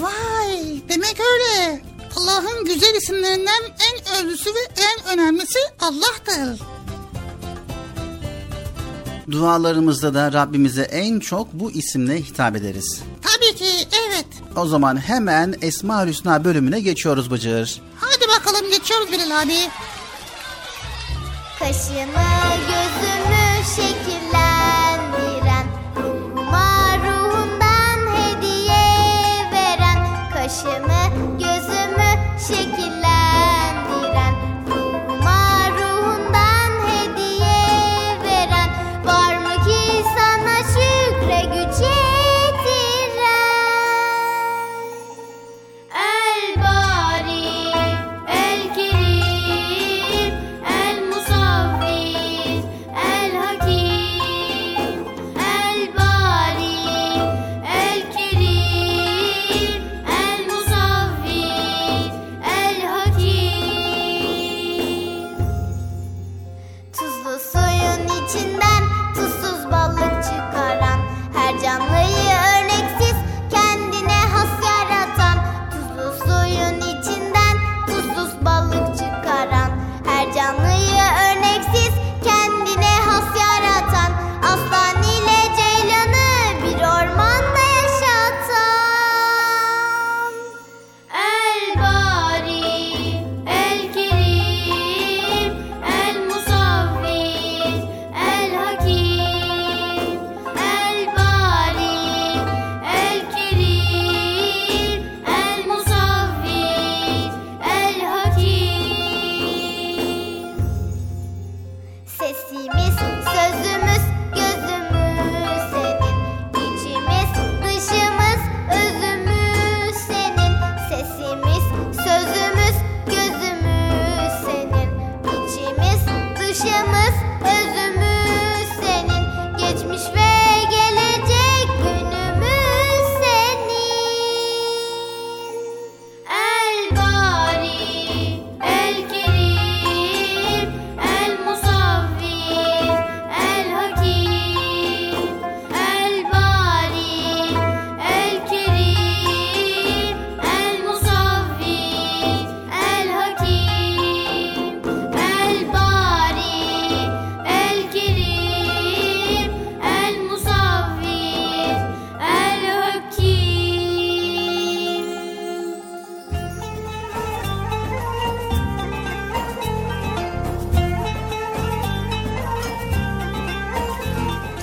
Vay 0.00 0.82
demek 0.88 1.16
öyle. 1.20 1.82
Allah'ın 2.16 2.64
güzel 2.64 2.94
isimlerinden 2.94 3.62
en 3.64 4.18
özlüsü 4.18 4.50
ve 4.50 4.58
en 4.76 5.18
önemlisi 5.18 5.58
Allah'tır. 5.80 6.60
Dualarımızda 9.30 10.14
da 10.14 10.32
Rabbimize 10.32 10.82
en 10.82 11.20
çok 11.20 11.52
bu 11.52 11.70
isimle 11.70 12.18
hitap 12.18 12.56
ederiz. 12.56 13.00
Tabii 13.22 13.56
ki 13.56 13.88
evet. 14.06 14.26
O 14.56 14.66
zaman 14.66 14.96
hemen 14.96 15.54
Esma-ül 15.62 16.08
Hüsna 16.08 16.44
bölümüne 16.44 16.80
geçiyoruz 16.80 17.30
Bıcır. 17.30 17.80
Hadi 18.00 18.28
bakalım 18.28 18.70
geçiyoruz 18.70 19.12
Bilal 19.12 19.42
abi. 19.42 19.58
Kaşımı 21.58 22.26
gözümü 22.68 23.64
şekillendiren 23.76 24.45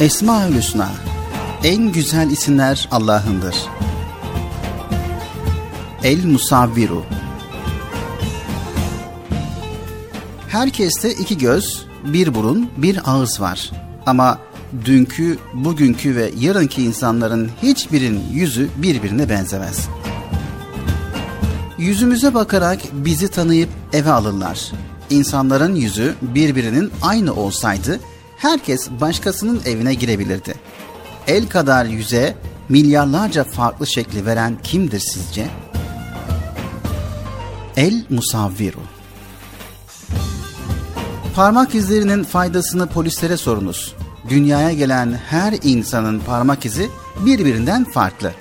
Esma-ül 0.04 0.56
Hüsna 0.56 0.92
en 1.64 1.92
güzel 1.92 2.32
isimler 2.32 2.88
Allah'ındır. 2.92 3.56
El 6.04 6.26
Musavviru 6.26 7.04
Herkeste 10.48 11.12
iki 11.12 11.38
göz, 11.38 11.86
bir 12.06 12.34
burun, 12.34 12.70
bir 12.78 13.00
ağız 13.06 13.42
var. 13.42 13.72
Ama 14.06 14.40
dünkü, 14.86 15.38
bugünkü 15.54 16.16
ve 16.16 16.32
yarınki 16.40 16.84
insanların 16.84 17.52
hiçbirinin 17.62 18.24
yüzü 18.32 18.70
birbirine 18.78 19.30
benzemez. 19.30 19.88
Yüzümüze 21.78 22.34
bakarak 22.34 22.80
bizi 22.94 23.28
tanıyıp 23.28 23.70
eve 23.94 24.12
alırlar. 24.12 24.72
İnsanların 25.10 25.76
yüzü 25.76 26.16
birbirinin 26.22 26.92
aynı 27.02 27.34
olsaydı 27.34 28.00
herkes 28.44 28.90
başkasının 29.02 29.62
evine 29.66 29.94
girebilirdi. 29.94 30.56
El 31.28 31.50
kadar 31.50 31.86
yüze 31.86 32.36
milyarlarca 32.70 33.44
farklı 33.44 33.88
şekli 33.88 34.26
veren 34.26 34.58
kimdir 34.64 35.00
sizce? 35.00 35.48
El 37.78 38.04
Musavviru 38.10 38.80
Parmak 41.36 41.76
izlerinin 41.76 42.24
faydasını 42.24 42.88
polislere 42.88 43.38
sorunuz. 43.38 43.96
Dünyaya 44.30 44.72
gelen 44.72 45.14
her 45.30 45.54
insanın 45.64 46.20
parmak 46.20 46.66
izi 46.66 46.90
birbirinden 47.26 47.84
farklı. 47.84 48.32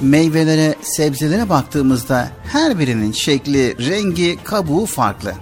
Meyvelere, 0.00 0.74
sebzelere 0.82 1.48
baktığımızda 1.48 2.28
her 2.44 2.78
birinin 2.78 3.12
şekli, 3.12 3.88
rengi, 3.88 4.38
kabuğu 4.44 4.86
farklı. 4.86 5.34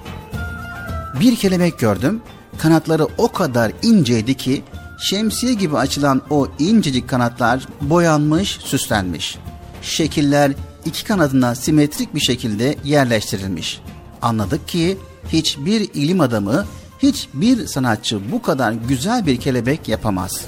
Bir 1.20 1.36
kelebek 1.36 1.78
gördüm. 1.78 2.22
Kanatları 2.62 3.06
o 3.18 3.32
kadar 3.32 3.72
inceydi 3.82 4.34
ki 4.34 4.62
şemsiye 4.98 5.54
gibi 5.54 5.76
açılan 5.76 6.22
o 6.30 6.48
incecik 6.58 7.08
kanatlar 7.08 7.66
boyanmış, 7.80 8.48
süslenmiş. 8.48 9.38
Şekiller 9.82 10.52
iki 10.84 11.04
kanadına 11.04 11.54
simetrik 11.54 12.14
bir 12.14 12.20
şekilde 12.20 12.76
yerleştirilmiş. 12.84 13.80
Anladık 14.22 14.68
ki 14.68 14.98
hiçbir 15.28 15.80
ilim 15.94 16.20
adamı, 16.20 16.64
hiçbir 16.98 17.66
sanatçı 17.66 18.32
bu 18.32 18.42
kadar 18.42 18.72
güzel 18.72 19.26
bir 19.26 19.36
kelebek 19.36 19.88
yapamaz. 19.88 20.46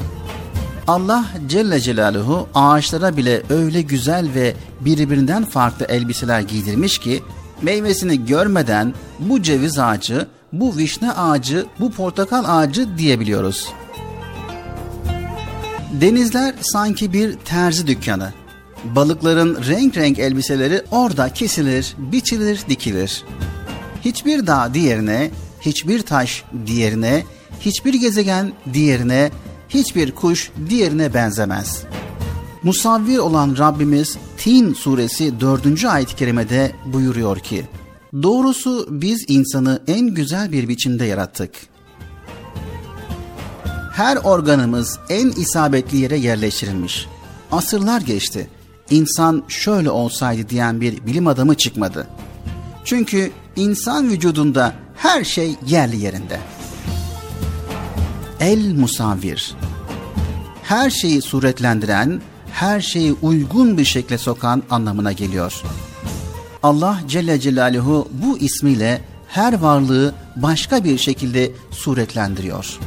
Allah 0.86 1.24
Celle 1.48 1.80
Celaluhu 1.80 2.48
ağaçlara 2.54 3.16
bile 3.16 3.42
öyle 3.50 3.82
güzel 3.82 4.28
ve 4.34 4.54
birbirinden 4.80 5.44
farklı 5.44 5.86
elbiseler 5.86 6.40
giydirmiş 6.40 6.98
ki 6.98 7.22
meyvesini 7.62 8.26
görmeden 8.26 8.94
bu 9.18 9.42
ceviz 9.42 9.78
ağacı, 9.78 10.28
bu 10.53 10.76
vişne 10.76 11.12
ağacı, 11.12 11.66
bu 11.80 11.90
portakal 11.90 12.44
ağacı 12.46 12.98
diyebiliyoruz. 12.98 13.68
Denizler 15.92 16.55
sanki 16.61 17.12
bir 17.12 17.36
terzi 17.36 17.86
dükkanı. 17.86 18.32
Balıkların 18.84 19.64
renk 19.68 19.96
renk 19.96 20.18
elbiseleri 20.18 20.82
orada 20.90 21.28
kesilir, 21.28 21.94
biçilir, 21.98 22.61
dikilir. 22.68 23.24
Hiçbir 24.05 24.46
dağ 24.46 24.74
diğerine, 24.74 25.30
hiçbir 25.61 26.03
taş 26.03 26.44
diğerine, 26.66 27.24
hiçbir 27.61 27.94
gezegen 27.94 28.53
diğerine, 28.72 29.30
hiçbir 29.68 30.12
kuş 30.12 30.50
diğerine 30.68 31.14
benzemez. 31.14 31.82
Musavvir 32.62 33.18
olan 33.18 33.57
Rabbimiz 33.59 34.18
Tin 34.36 34.74
suresi 34.74 35.40
4. 35.40 35.84
ayet-i 35.84 36.16
kerimede 36.16 36.72
buyuruyor 36.86 37.38
ki, 37.38 37.64
Doğrusu 38.12 38.86
biz 38.90 39.24
insanı 39.28 39.82
en 39.86 40.06
güzel 40.06 40.52
bir 40.52 40.68
biçimde 40.68 41.04
yarattık. 41.04 41.50
Her 43.92 44.16
organımız 44.16 44.98
en 45.08 45.28
isabetli 45.28 45.96
yere 45.96 46.18
yerleştirilmiş. 46.18 47.06
Asırlar 47.52 48.00
geçti. 48.00 48.48
İnsan 48.90 49.42
şöyle 49.48 49.90
olsaydı 49.90 50.48
diyen 50.48 50.80
bir 50.80 51.06
bilim 51.06 51.26
adamı 51.26 51.54
çıkmadı. 51.54 52.06
Çünkü 52.84 53.30
insan 53.56 54.10
vücudunda 54.10 54.74
her 54.96 55.24
şey 55.24 55.54
yerli 55.66 55.96
yerinde. 55.96 56.40
El 58.40 58.74
musavvir. 58.74 59.54
Her 60.62 60.90
şeyi 60.90 61.22
suretlendiren, 61.22 62.22
her 62.52 62.80
şeyi 62.80 63.12
uygun 63.12 63.78
bir 63.78 63.84
şekle 63.84 64.18
sokan 64.18 64.62
anlamına 64.70 65.12
geliyor. 65.12 65.62
Allah 66.62 67.00
Celle 67.08 67.40
Celaluhu 67.40 68.08
bu 68.12 68.38
ismiyle 68.38 69.00
her 69.28 69.58
varlığı 69.58 70.14
başka 70.36 70.84
bir 70.84 70.98
şekilde 70.98 71.52
suretlendiriyor. 71.70 72.78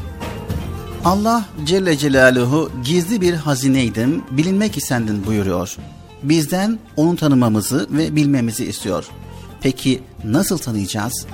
Allah 1.05 1.45
Celle 1.65 1.97
Celaluhu 1.97 2.71
gizli 2.83 3.21
bir 3.21 3.33
hazineydim, 3.33 4.23
bilinmek 4.31 4.77
istendin 4.77 5.25
buyuruyor. 5.25 5.77
Bizden 6.23 6.79
onu 6.95 7.15
tanımamızı 7.15 7.87
ve 7.91 8.15
bilmemizi 8.15 8.65
istiyor. 8.65 9.05
Peki 9.61 10.03
nasıl 10.23 10.57
tanıyacağız? 10.57 11.25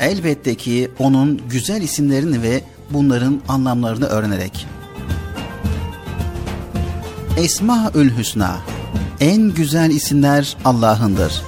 Elbette 0.00 0.54
ki 0.54 0.90
onun 0.98 1.40
güzel 1.50 1.82
isimlerini 1.82 2.42
ve 2.42 2.62
bunların 2.90 3.40
anlamlarını 3.48 4.06
öğrenerek. 4.06 4.66
Esmaül 7.36 8.16
Hüsna 8.18 8.58
En 9.20 9.54
güzel 9.54 9.90
isimler 9.90 10.56
Allah'ındır. 10.64 11.42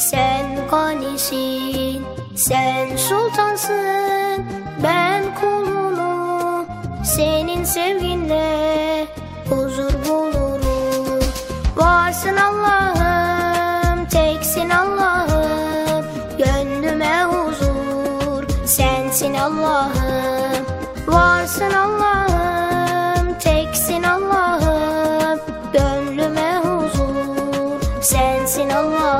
Sen 0.00 0.68
ganisin. 0.70 2.06
Sen 2.36 2.96
sultansın, 2.96 4.44
ben 4.82 5.22
kulunu. 5.40 6.66
Senin 7.04 7.64
sevginle 7.64 9.06
huzur 9.48 9.92
bulurum. 10.08 11.20
Varsın 11.76 12.36
Allah'ım, 12.36 14.06
teksin 14.06 14.70
Allah'ım. 14.70 16.04
Gönlüme 16.38 17.22
huzur, 17.24 18.66
sensin 18.66 19.34
Allah'ım. 19.34 20.64
Varsın 21.06 21.72
Allah'ım, 21.72 23.38
teksin 23.38 24.02
Allah'ım. 24.02 25.40
Gönlüme 25.72 26.60
huzur, 26.64 28.02
sensin 28.02 28.68
Allah'ım. 28.70 29.19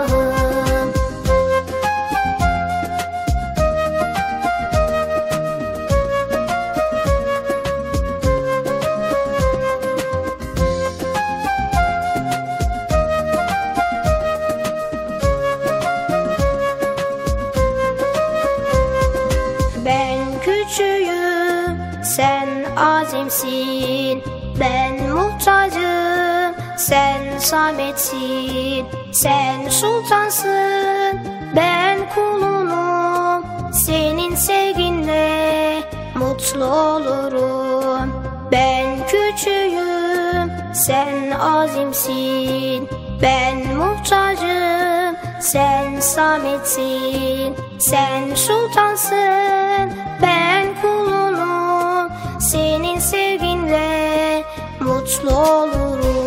sametsin 27.50 28.86
Sen 29.12 29.68
sultansın 29.68 31.20
ben 31.56 31.98
kulunum. 32.14 33.44
Senin 33.72 34.34
sevginle 34.34 35.82
mutlu 36.14 36.64
olurum. 36.64 38.12
Ben 38.52 39.06
küçüğüm 39.06 40.52
sen 40.74 41.30
azimsin. 41.30 42.88
Ben 43.22 43.76
muhtacım 43.76 45.16
sen 45.40 46.00
sametsin. 46.00 47.56
Sen 47.78 48.34
sultansın 48.34 49.92
ben 50.22 50.66
kulunum. 50.82 52.10
Senin 52.40 52.98
sevginle 52.98 54.44
mutlu 54.80 55.30
olurum. 55.30 56.19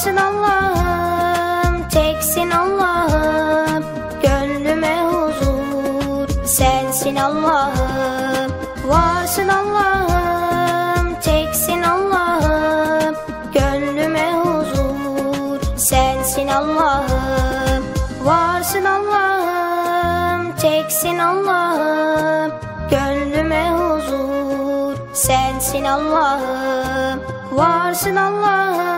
Varsın 0.00 0.16
Allah'ım 0.16 1.88
teksin 1.88 2.50
Allah'ım. 2.50 3.84
Gönlüme 4.22 5.02
huzur 5.02 6.28
sensin 6.46 7.16
Allah'ım. 7.16 8.52
Varsın 8.84 9.48
Allah'ım 9.48 11.20
teksin 11.20 11.82
Allah'ım. 11.82 13.14
Gönlüme 13.54 14.32
huzur 14.32 15.60
sensin 15.76 16.48
Allah'ım. 16.48 17.84
Varsın 18.24 18.84
Allah'ım 18.84 20.56
teksin 20.56 21.18
Allah'ım. 21.18 22.52
Gönlüme 22.90 23.70
huzur 23.70 24.96
sensin 25.14 25.84
Allah'ım. 25.84 27.20
Varsın 27.52 28.16
Allah'ım 28.16 28.89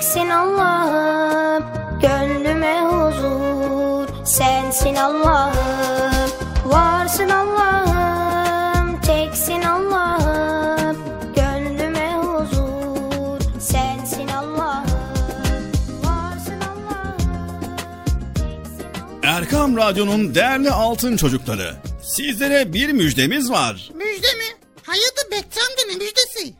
teksin 0.00 0.30
Allah'ım 0.30 1.64
Gönlüme 2.02 2.80
huzur 2.80 4.26
sensin 4.26 4.94
Allah'ım 4.94 6.30
Varsın 6.64 7.28
Allah'ım 7.28 9.00
teksin 9.00 9.62
Allah'ım 9.62 10.96
Gönlüme 11.36 12.14
huzur 12.16 13.60
sensin 13.60 14.28
Allah'ım 14.28 14.84
Varsın 16.04 16.60
Erkam 19.22 19.76
Radyo'nun 19.76 20.34
değerli 20.34 20.70
altın 20.70 21.16
çocukları. 21.16 21.74
Sizlere 22.02 22.72
bir 22.72 22.92
müjdemiz 22.92 23.50
var. 23.50 23.90
Müjde 23.94 24.34
mi? 24.34 24.56
Hayırdır 24.82 25.30
Bekçi 25.30 25.60
amca 25.60 25.86
ne 25.88 25.96
müjdesi? 25.96 26.59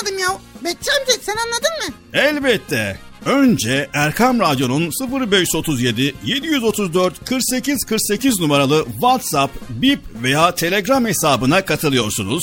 anlamadım 0.00 0.18
ya. 0.18 0.40
Bekçi 0.64 0.90
amca 1.00 1.12
sen 1.22 1.36
anladın 1.36 1.88
mı? 1.88 1.94
Elbette. 2.12 2.98
Önce 3.26 3.90
Erkam 3.92 4.40
Radyo'nun 4.40 4.90
0537 5.30 6.14
734 6.24 7.24
48 7.24 7.84
48 7.84 8.40
numaralı 8.40 8.84
WhatsApp, 8.92 9.54
Bip 9.68 10.00
veya 10.22 10.54
Telegram 10.54 11.06
hesabına 11.06 11.64
katılıyorsunuz. 11.64 12.42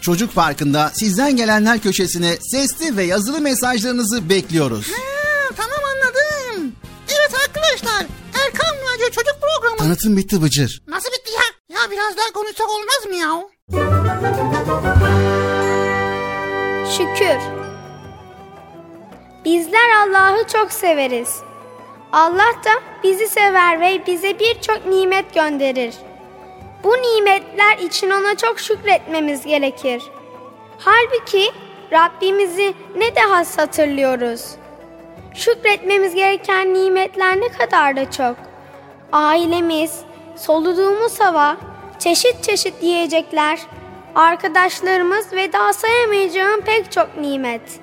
Çocuk 0.00 0.34
Parkı'nda 0.34 0.90
sizden 0.94 1.36
gelenler 1.36 1.80
köşesine 1.80 2.36
sesli 2.40 2.96
ve 2.96 3.04
yazılı 3.04 3.40
mesajlarınızı 3.40 4.28
bekliyoruz. 4.28 4.86
Ha, 4.92 5.54
tamam 5.56 5.78
anladım. 5.94 6.72
Evet 7.08 7.34
arkadaşlar 7.46 8.06
Erkan 8.44 8.76
Radyo 8.76 9.06
Çocuk 9.10 9.36
Programı. 9.40 9.76
Tanıtım 9.78 10.16
bitti 10.16 10.42
Bıcır. 10.42 10.82
Nasıl 10.88 11.08
bitti 11.08 11.30
ya? 11.32 11.76
Ya 11.80 11.90
biraz 11.90 12.16
daha 12.16 12.32
konuşsak 12.32 12.66
olmaz 12.70 13.06
mı 13.08 13.14
ya? 13.14 13.42
Şükür. 16.96 17.40
Bizler 19.44 19.90
Allah'ı 20.06 20.46
çok 20.52 20.72
severiz. 20.72 21.28
Allah 22.12 22.52
da 22.64 22.70
bizi 23.04 23.28
sever 23.28 23.80
ve 23.80 24.06
bize 24.06 24.38
birçok 24.38 24.86
nimet 24.86 25.34
gönderir. 25.34 25.94
Bu 26.84 26.92
nimetler 26.92 27.78
için 27.78 28.10
ona 28.10 28.36
çok 28.36 28.60
şükretmemiz 28.60 29.46
gerekir. 29.46 30.02
Halbuki 30.78 31.50
Rabbimizi 31.92 32.74
ne 32.96 33.16
de 33.16 33.20
has 33.20 33.58
hatırlıyoruz. 33.58 34.50
Şükretmemiz 35.34 36.14
gereken 36.14 36.74
nimetler 36.74 37.40
ne 37.40 37.48
kadar 37.48 37.96
da 37.96 38.10
çok. 38.10 38.36
Ailemiz, 39.12 40.00
soluduğumuz 40.36 41.20
hava, 41.20 41.56
çeşit 41.98 42.42
çeşit 42.42 42.82
yiyecekler, 42.82 43.58
arkadaşlarımız 44.14 45.32
ve 45.32 45.52
daha 45.52 45.72
sayamayacağım 45.72 46.60
pek 46.60 46.92
çok 46.92 47.16
nimet. 47.16 47.80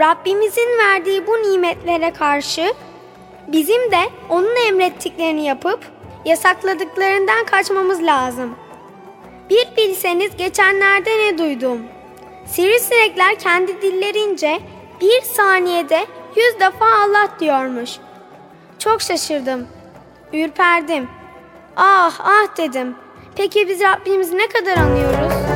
Rabbimizin 0.00 0.78
verdiği 0.78 1.26
bu 1.26 1.32
nimetlere 1.32 2.12
karşı 2.12 2.74
bizim 3.48 3.90
de 3.90 4.00
onun 4.28 4.68
emrettiklerini 4.68 5.46
yapıp 5.46 5.93
yasakladıklarından 6.24 7.44
kaçmamız 7.44 8.02
lazım. 8.02 8.54
Bir 9.50 9.68
bilseniz 9.76 10.36
geçenlerde 10.36 11.10
ne 11.18 11.38
duydum. 11.38 11.78
Sivrisinekler 12.46 13.38
kendi 13.38 13.82
dillerince 13.82 14.60
bir 15.00 15.22
saniyede 15.22 16.06
yüz 16.36 16.60
defa 16.60 16.86
Allah 16.86 17.28
diyormuş. 17.40 17.90
Çok 18.78 19.02
şaşırdım. 19.02 19.68
Ürperdim. 20.32 21.08
Ah 21.76 22.20
ah 22.20 22.56
dedim. 22.56 22.94
Peki 23.36 23.68
biz 23.68 23.80
Rabbimizi 23.80 24.38
ne 24.38 24.46
kadar 24.46 24.76
anıyoruz? 24.76 25.53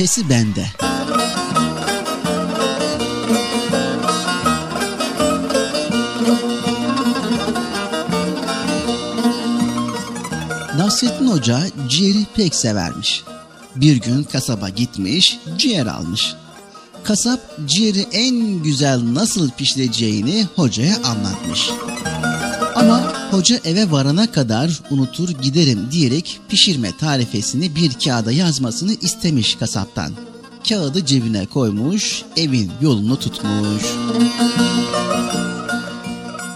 Tarifesi 0.00 0.30
bende. 0.30 0.66
Nasrettin 10.76 11.26
Hoca 11.30 11.60
ciğeri 11.88 12.26
pek 12.36 12.54
severmiş. 12.54 13.24
Bir 13.76 13.96
gün 13.96 14.22
kasaba 14.22 14.68
gitmiş, 14.68 15.38
ciğer 15.58 15.86
almış. 15.86 16.34
Kasap 17.04 17.40
ciğeri 17.66 18.06
en 18.12 18.62
güzel 18.62 19.00
nasıl 19.14 19.50
pişireceğini 19.50 20.46
hocaya 20.56 20.96
anlatmış. 20.96 21.70
Ama 22.74 23.19
hoca 23.30 23.60
eve 23.64 23.90
varana 23.90 24.32
kadar 24.32 24.80
unutur 24.90 25.28
giderim 25.28 25.88
diyerek 25.90 26.40
pişirme 26.48 26.96
tarifesini 26.96 27.76
bir 27.76 27.92
kağıda 28.04 28.32
yazmasını 28.32 28.92
istemiş 28.92 29.54
kasaptan. 29.54 30.12
Kağıdı 30.68 31.06
cebine 31.06 31.46
koymuş, 31.46 32.22
evin 32.36 32.70
yolunu 32.80 33.18
tutmuş. 33.18 33.82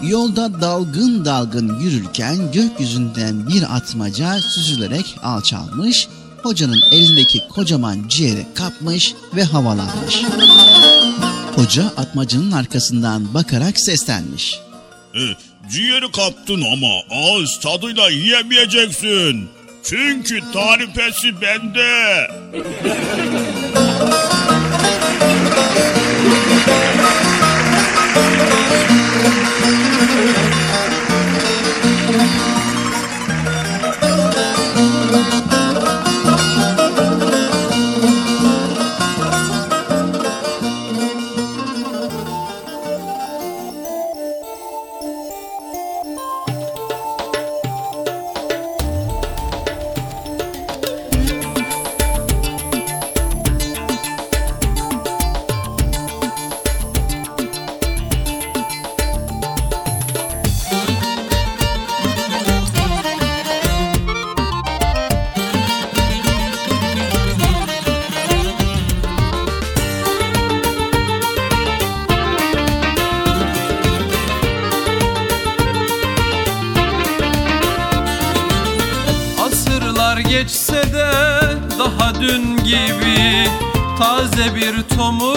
Yolda 0.03 0.61
dalgın 0.61 1.25
dalgın 1.25 1.79
yürürken 1.79 2.51
gökyüzünden 2.51 3.47
bir 3.47 3.75
atmaca 3.75 4.39
süzülerek 4.41 5.15
alçalmış, 5.23 6.07
hocanın 6.43 6.81
elindeki 6.91 7.41
kocaman 7.49 8.07
ciğeri 8.09 8.47
kapmış 8.55 9.13
ve 9.35 9.43
havalanmış. 9.43 10.23
Hoca 11.55 11.85
atmacının 11.97 12.51
arkasından 12.51 13.33
bakarak 13.33 13.79
seslenmiş. 13.79 14.59
Ciğeri 15.71 16.11
kaptın 16.11 16.61
ama 16.61 16.93
ağız 17.09 17.59
tadıyla 17.59 18.09
yiyemeyeceksin. 18.09 19.49
Çünkü 19.83 20.39
tarifesi 20.53 21.41
bende. 21.41 22.27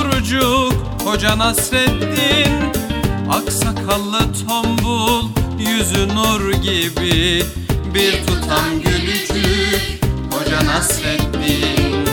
Tomurcuk 0.08 0.72
Hoca 1.04 1.38
Nasreddin 1.38 2.72
Aksakallı 3.30 4.18
tombul 4.48 5.28
Yüzü 5.58 6.08
nur 6.08 6.52
gibi. 6.52 7.44
Bir 7.94 8.26
tutam 8.26 8.80
gülücük 8.84 10.00
Hoca 10.32 10.66
Nasreddin 10.66 12.06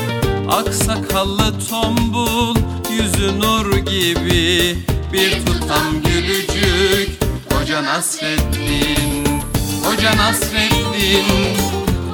Aksakallı 0.50 1.54
tombul 1.70 2.56
Yüzü 2.92 3.40
nur 3.40 3.78
gibi. 3.78 4.78
Bir 5.14 5.46
tutam 5.46 6.02
gülücük 6.04 7.10
Hoca 7.54 7.84
Nasreddin 7.84 9.42
Hoca 9.84 10.18
Nasreddin 10.18 11.26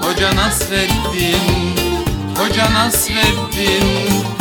Hoca 0.02 0.36
Nasreddin 0.36 1.36
Hoca 2.38 2.74
Nasreddin 2.74 4.41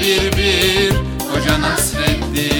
bir 0.00 0.32
bir 0.36 0.92
Hoca 1.30 1.60
Nasreddin 1.60 2.59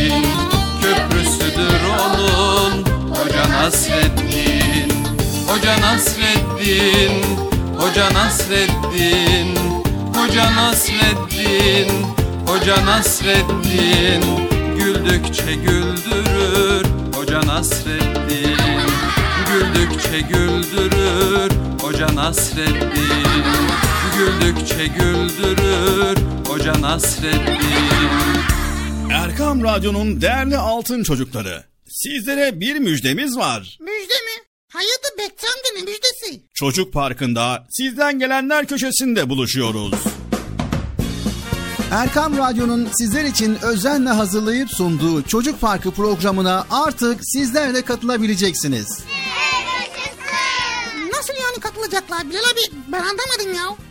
Nasreddin 3.61 4.89
Hoca 5.47 5.81
Nasreddin 5.81 7.23
Hoca 7.77 8.09
Nasreddin 8.13 9.55
Hoca 10.15 10.55
Nasreddin 10.55 11.89
Hoca 12.47 12.85
Nasreddin. 12.85 14.23
Güldükçe 14.77 15.53
güldürür 15.55 16.85
Hoca 17.15 17.41
Nasreddin. 17.47 18.57
Güldükçe 19.47 20.19
güldürür 20.21 21.51
Hoca 21.81 22.15
Nasreddin. 22.15 23.43
Güldükçe 24.17 24.87
güldürür 24.87 26.17
Hoca 26.47 26.81
Nasreddin. 26.81 27.61
Erkam 29.11 29.63
Radyo'nun 29.63 30.21
değerli 30.21 30.57
altın 30.57 31.03
çocukları. 31.03 31.70
Sizlere 31.91 32.59
bir 32.59 32.75
müjdemiz 32.75 33.37
var. 33.37 33.77
Müjde 33.81 34.13
mi? 34.13 34.43
Hayatı 34.73 35.17
Bekçam'da 35.17 35.67
ne 35.75 35.81
müjdesi? 35.81 36.41
Çocuk 36.53 36.93
Parkı'nda 36.93 37.67
sizden 37.69 38.19
gelenler 38.19 38.67
köşesinde 38.67 39.29
buluşuyoruz. 39.29 39.93
Erkam 41.91 42.37
Radyo'nun 42.37 42.89
sizler 42.97 43.23
için 43.25 43.57
özenle 43.61 44.09
hazırlayıp 44.09 44.69
sunduğu 44.71 45.21
Çocuk 45.23 45.61
Parkı 45.61 45.91
programına 45.91 46.65
artık 46.71 47.19
sizler 47.23 47.73
de 47.73 47.81
katılabileceksiniz. 47.81 48.99
Nasıl 51.13 51.33
yani 51.33 51.59
katılacaklar 51.59 52.29
Bilal 52.29 52.39
abi? 52.39 52.75
Ben 52.87 52.99
anlamadım 52.99 53.53
ya. 53.55 53.90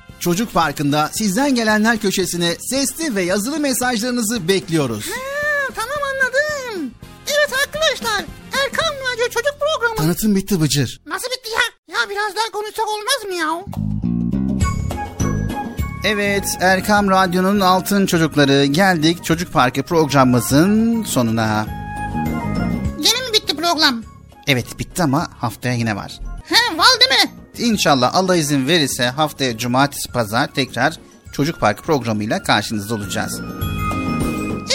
Çocuk 0.21 0.53
Parkı'nda 0.53 1.09
sizden 1.13 1.55
gelenler 1.55 1.97
köşesine 1.97 2.55
sesli 2.69 3.15
ve 3.15 3.21
yazılı 3.23 3.59
mesajlarınızı 3.59 4.47
bekliyoruz. 4.47 5.05
Ha, 5.09 5.73
tamam 5.75 5.97
anladım. 6.13 6.91
Evet 7.27 7.49
arkadaşlar 7.65 8.25
Erkan 8.63 8.93
Radyo 9.13 9.25
Çocuk 9.29 9.53
Programı. 9.59 9.95
Tanıtım 9.95 10.35
bitti 10.35 10.61
Bıcır. 10.61 11.01
Nasıl 11.05 11.27
bitti 11.27 11.49
ya? 11.49 11.95
Ya 11.95 12.09
biraz 12.09 12.35
daha 12.35 12.51
konuşsak 12.51 12.85
olmaz 12.87 13.25
mı 13.27 13.33
ya? 13.33 13.65
Evet 16.03 16.57
Erkam 16.59 17.09
Radyo'nun 17.09 17.59
altın 17.59 18.05
çocukları 18.05 18.65
geldik 18.65 19.25
Çocuk 19.25 19.53
Parkı 19.53 19.83
programımızın 19.83 21.03
sonuna. 21.03 21.65
Yine 22.97 23.27
mi 23.27 23.33
bitti 23.33 23.55
program? 23.55 24.03
Evet 24.47 24.79
bitti 24.79 25.03
ama 25.03 25.27
haftaya 25.39 25.75
yine 25.75 25.95
var. 25.95 26.19
He 26.45 26.77
var 26.77 26.87
değil 26.99 27.21
mi? 27.23 27.40
İnşallah 27.57 28.15
Allah 28.15 28.35
izin 28.35 28.67
verirse 28.67 29.05
haftaya 29.05 29.57
cumartesi 29.57 30.11
pazar 30.11 30.47
tekrar 30.47 30.99
Çocuk 31.31 31.59
Parkı 31.59 31.83
programıyla 31.83 32.43
karşınızda 32.43 32.95
olacağız. 32.95 33.41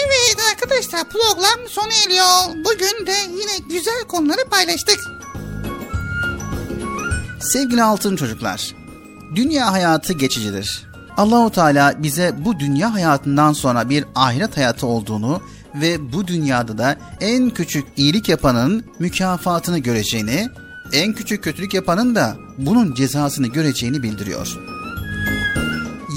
Evet 0.05 0.37
arkadaşlar 0.51 1.03
program 1.09 1.69
sona 1.69 1.93
eriyor. 2.05 2.65
Bugün 2.65 3.05
de 3.07 3.15
yine 3.29 3.67
güzel 3.69 4.03
konuları 4.07 4.49
paylaştık. 4.49 4.99
Sevgili 7.41 7.83
altın 7.83 8.15
çocuklar, 8.15 8.75
dünya 9.35 9.71
hayatı 9.71 10.13
geçicidir. 10.13 10.87
Allahu 11.17 11.51
Teala 11.51 12.03
bize 12.03 12.35
bu 12.45 12.59
dünya 12.59 12.93
hayatından 12.93 13.53
sonra 13.53 13.89
bir 13.89 14.05
ahiret 14.15 14.57
hayatı 14.57 14.87
olduğunu 14.87 15.41
ve 15.75 16.13
bu 16.13 16.27
dünyada 16.27 16.77
da 16.77 16.97
en 17.21 17.49
küçük 17.49 17.87
iyilik 17.97 18.29
yapanın 18.29 18.85
mükafatını 18.99 19.79
göreceğini, 19.79 20.49
en 20.93 21.13
küçük 21.13 21.43
kötülük 21.43 21.73
yapanın 21.73 22.15
da 22.15 22.37
bunun 22.57 22.93
cezasını 22.93 23.47
göreceğini 23.47 24.03
bildiriyor. 24.03 24.57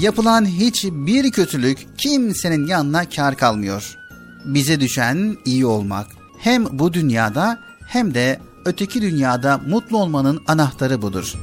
Yapılan 0.01 0.45
hiçbir 0.45 1.31
kötülük 1.31 1.79
kimsenin 1.97 2.67
yanına 2.67 3.09
kar 3.09 3.37
kalmıyor. 3.37 3.97
Bize 4.45 4.79
düşen 4.79 5.37
iyi 5.45 5.65
olmak. 5.65 6.07
Hem 6.39 6.79
bu 6.79 6.93
dünyada 6.93 7.59
hem 7.87 8.13
de 8.13 8.39
öteki 8.65 9.01
dünyada 9.01 9.57
mutlu 9.57 9.97
olmanın 9.97 10.43
anahtarı 10.47 11.01
budur. 11.01 11.33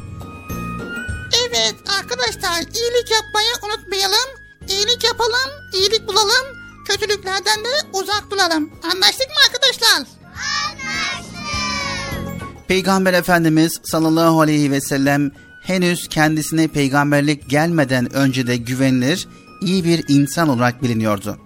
Evet 1.48 1.74
arkadaşlar 1.98 2.60
iyilik 2.60 3.10
yapmayı 3.10 3.48
unutmayalım. 3.66 4.28
İyilik 4.68 5.04
yapalım, 5.04 5.50
iyilik 5.74 6.08
bulalım. 6.08 6.46
Kötülüklerden 6.88 7.64
de 7.64 7.68
uzak 7.92 8.30
duralım. 8.30 8.70
Anlaştık 8.92 9.28
mı 9.28 9.36
arkadaşlar? 9.48 10.18
Peygamber 12.68 13.12
Efendimiz 13.12 13.72
sallallahu 13.82 14.40
aleyhi 14.40 14.70
ve 14.70 14.80
sellem 14.80 15.30
henüz 15.62 16.08
kendisine 16.08 16.68
peygamberlik 16.68 17.48
gelmeden 17.50 18.12
önce 18.14 18.46
de 18.46 18.56
güvenilir, 18.56 19.28
iyi 19.62 19.84
bir 19.84 20.04
insan 20.08 20.48
olarak 20.48 20.82
biliniyordu. 20.82 21.38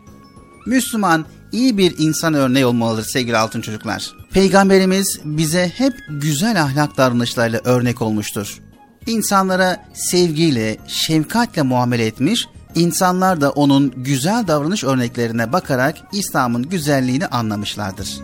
Müslüman 0.67 1.27
iyi 1.53 1.79
bir 1.79 1.95
insan 1.99 2.35
örneği 2.35 2.67
olmalıdır 2.67 3.05
sevgili 3.05 3.37
altın 3.37 3.61
çocuklar. 3.61 4.13
Peygamberimiz 4.33 5.21
bize 5.25 5.73
hep 5.77 5.93
güzel 6.09 6.63
ahlak 6.63 6.97
davranışlarıyla 6.97 7.61
örnek 7.65 8.03
olmuştur. 8.03 8.59
İnsanlara 9.07 9.85
sevgiyle, 9.95 10.77
şefkatle 10.87 11.63
muamele 11.63 12.07
etmiş, 12.07 12.47
insanlar 12.75 13.41
da 13.41 13.51
onun 13.51 13.93
güzel 13.97 14.47
davranış 14.47 14.85
örneklerine 14.85 15.53
bakarak 15.53 15.97
İslam'ın 16.13 16.63
güzelliğini 16.63 17.27
anlamışlardır. 17.27 18.21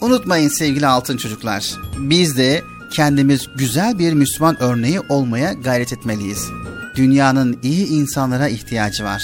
Unutmayın 0.00 0.48
sevgili 0.48 0.86
altın 0.86 1.16
çocuklar. 1.16 1.74
Biz 1.98 2.36
de 2.36 2.62
kendimiz 2.90 3.46
güzel 3.56 3.98
bir 3.98 4.12
Müslüman 4.12 4.62
örneği 4.62 5.00
olmaya 5.00 5.52
gayret 5.52 5.92
etmeliyiz. 5.92 6.48
Dünyanın 6.96 7.58
iyi 7.62 7.86
insanlara 7.86 8.48
ihtiyacı 8.48 9.04
var. 9.04 9.22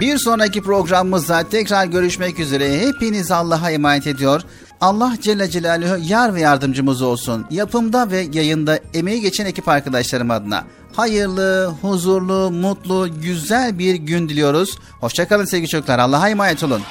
Bir 0.00 0.18
sonraki 0.18 0.62
programımızda 0.62 1.48
tekrar 1.48 1.86
görüşmek 1.86 2.38
üzere. 2.38 2.78
Hepiniz 2.78 3.30
Allah'a 3.30 3.70
emanet 3.70 4.06
ediyor. 4.06 4.42
Allah 4.80 5.16
Celle 5.20 5.50
Celaluhu 5.50 5.96
yar 6.02 6.34
ve 6.34 6.40
yardımcımız 6.40 7.02
olsun. 7.02 7.46
Yapımda 7.50 8.10
ve 8.10 8.26
yayında 8.32 8.78
emeği 8.94 9.20
geçen 9.20 9.46
ekip 9.46 9.68
arkadaşlarım 9.68 10.30
adına 10.30 10.64
hayırlı, 10.96 11.74
huzurlu, 11.82 12.50
mutlu, 12.50 13.20
güzel 13.20 13.78
bir 13.78 13.94
gün 13.94 14.28
diliyoruz. 14.28 14.78
Hoşçakalın 15.00 15.44
sevgili 15.44 15.68
çocuklar. 15.68 15.98
Allah'a 15.98 16.28
emanet 16.28 16.62
olun. 16.62 16.82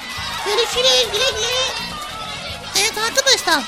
Görüşürüz 0.46 1.06
güle 1.12 1.40
güle. 1.40 1.53
Arkadaşlar. 3.46 3.64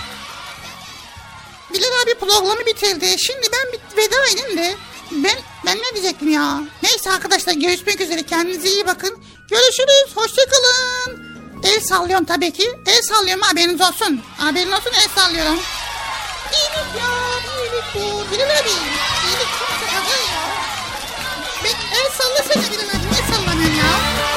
Bilal 1.74 2.02
abi 2.02 2.14
programı 2.18 2.66
bitirdi. 2.66 3.16
Şimdi 3.18 3.48
ben 3.52 3.80
veda 3.96 4.16
edeyim 4.32 4.58
de. 4.58 4.76
Ben, 5.10 5.36
ben 5.66 5.76
ne 5.78 5.94
diyecektim 5.94 6.28
ya? 6.32 6.60
Neyse 6.82 7.10
arkadaşlar 7.10 7.52
görüşmek 7.52 8.00
üzere. 8.00 8.22
Kendinize 8.22 8.68
iyi 8.68 8.86
bakın. 8.86 9.18
Görüşürüz. 9.50 10.16
Hoşçakalın. 10.16 11.26
El 11.62 11.80
sallıyorum 11.80 12.24
tabii 12.26 12.52
ki. 12.52 12.70
El 12.86 13.02
sallıyorum 13.02 13.42
haberiniz 13.42 13.80
olsun. 13.80 14.20
Haberin 14.38 14.70
olsun 14.70 14.92
el 14.94 15.08
sallıyorum. 15.22 15.58
İyilik 16.52 16.96
ya. 16.98 17.10
iyilik 17.58 17.84
bu. 17.94 18.32
Bilal 18.32 18.50
abi. 18.60 18.68
İyilik 18.68 19.50
çok 19.58 19.68
sıkıntı 19.68 20.32
ya. 20.32 20.42
Ben 21.64 21.98
el 21.98 22.10
sallasana 22.10 22.72
Bilal 22.72 22.88
abi. 22.88 23.06
Ne 23.12 23.34
sallamıyorsun 23.36 23.76
ya? 23.76 24.35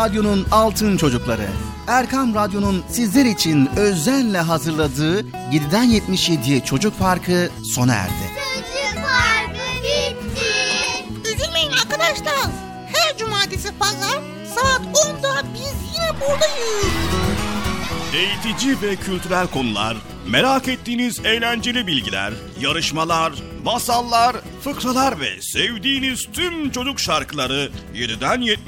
Radyo'nun 0.00 0.46
Altın 0.50 0.96
Çocukları. 0.96 1.46
Erkam 1.86 2.34
Radyo'nun 2.34 2.84
sizler 2.88 3.24
için 3.24 3.70
özenle 3.76 4.38
hazırladığı 4.38 5.20
7'den 5.20 5.90
77'ye 5.90 6.64
Çocuk 6.64 6.98
Parkı 6.98 7.50
sona 7.74 7.94
erdi. 7.94 8.12
Çocuk 8.12 9.04
Parkı 9.04 9.60
bitti. 9.82 11.34
Üzülmeyin 11.34 11.72
arkadaşlar. 11.72 12.50
Her 12.94 13.18
cumartesi 13.18 13.78
pazar 13.78 14.20
saat 14.54 14.80
10'da 14.80 15.42
biz 15.54 15.74
yine 15.94 16.20
buradayız. 16.20 17.20
Eğitici 18.14 18.82
ve 18.82 18.96
kültürel 18.96 19.46
konular, 19.46 19.96
merak 20.28 20.68
ettiğiniz 20.68 21.20
eğlenceli 21.24 21.86
bilgiler, 21.86 22.32
yarışmalar, 22.60 23.32
masallar, 23.64 24.36
fıkralar 24.64 25.20
ve 25.20 25.42
sevdiğiniz 25.42 26.28
tüm 26.32 26.70
çocuk 26.70 27.00
şarkıları 27.00 27.70
7'den 27.94 28.40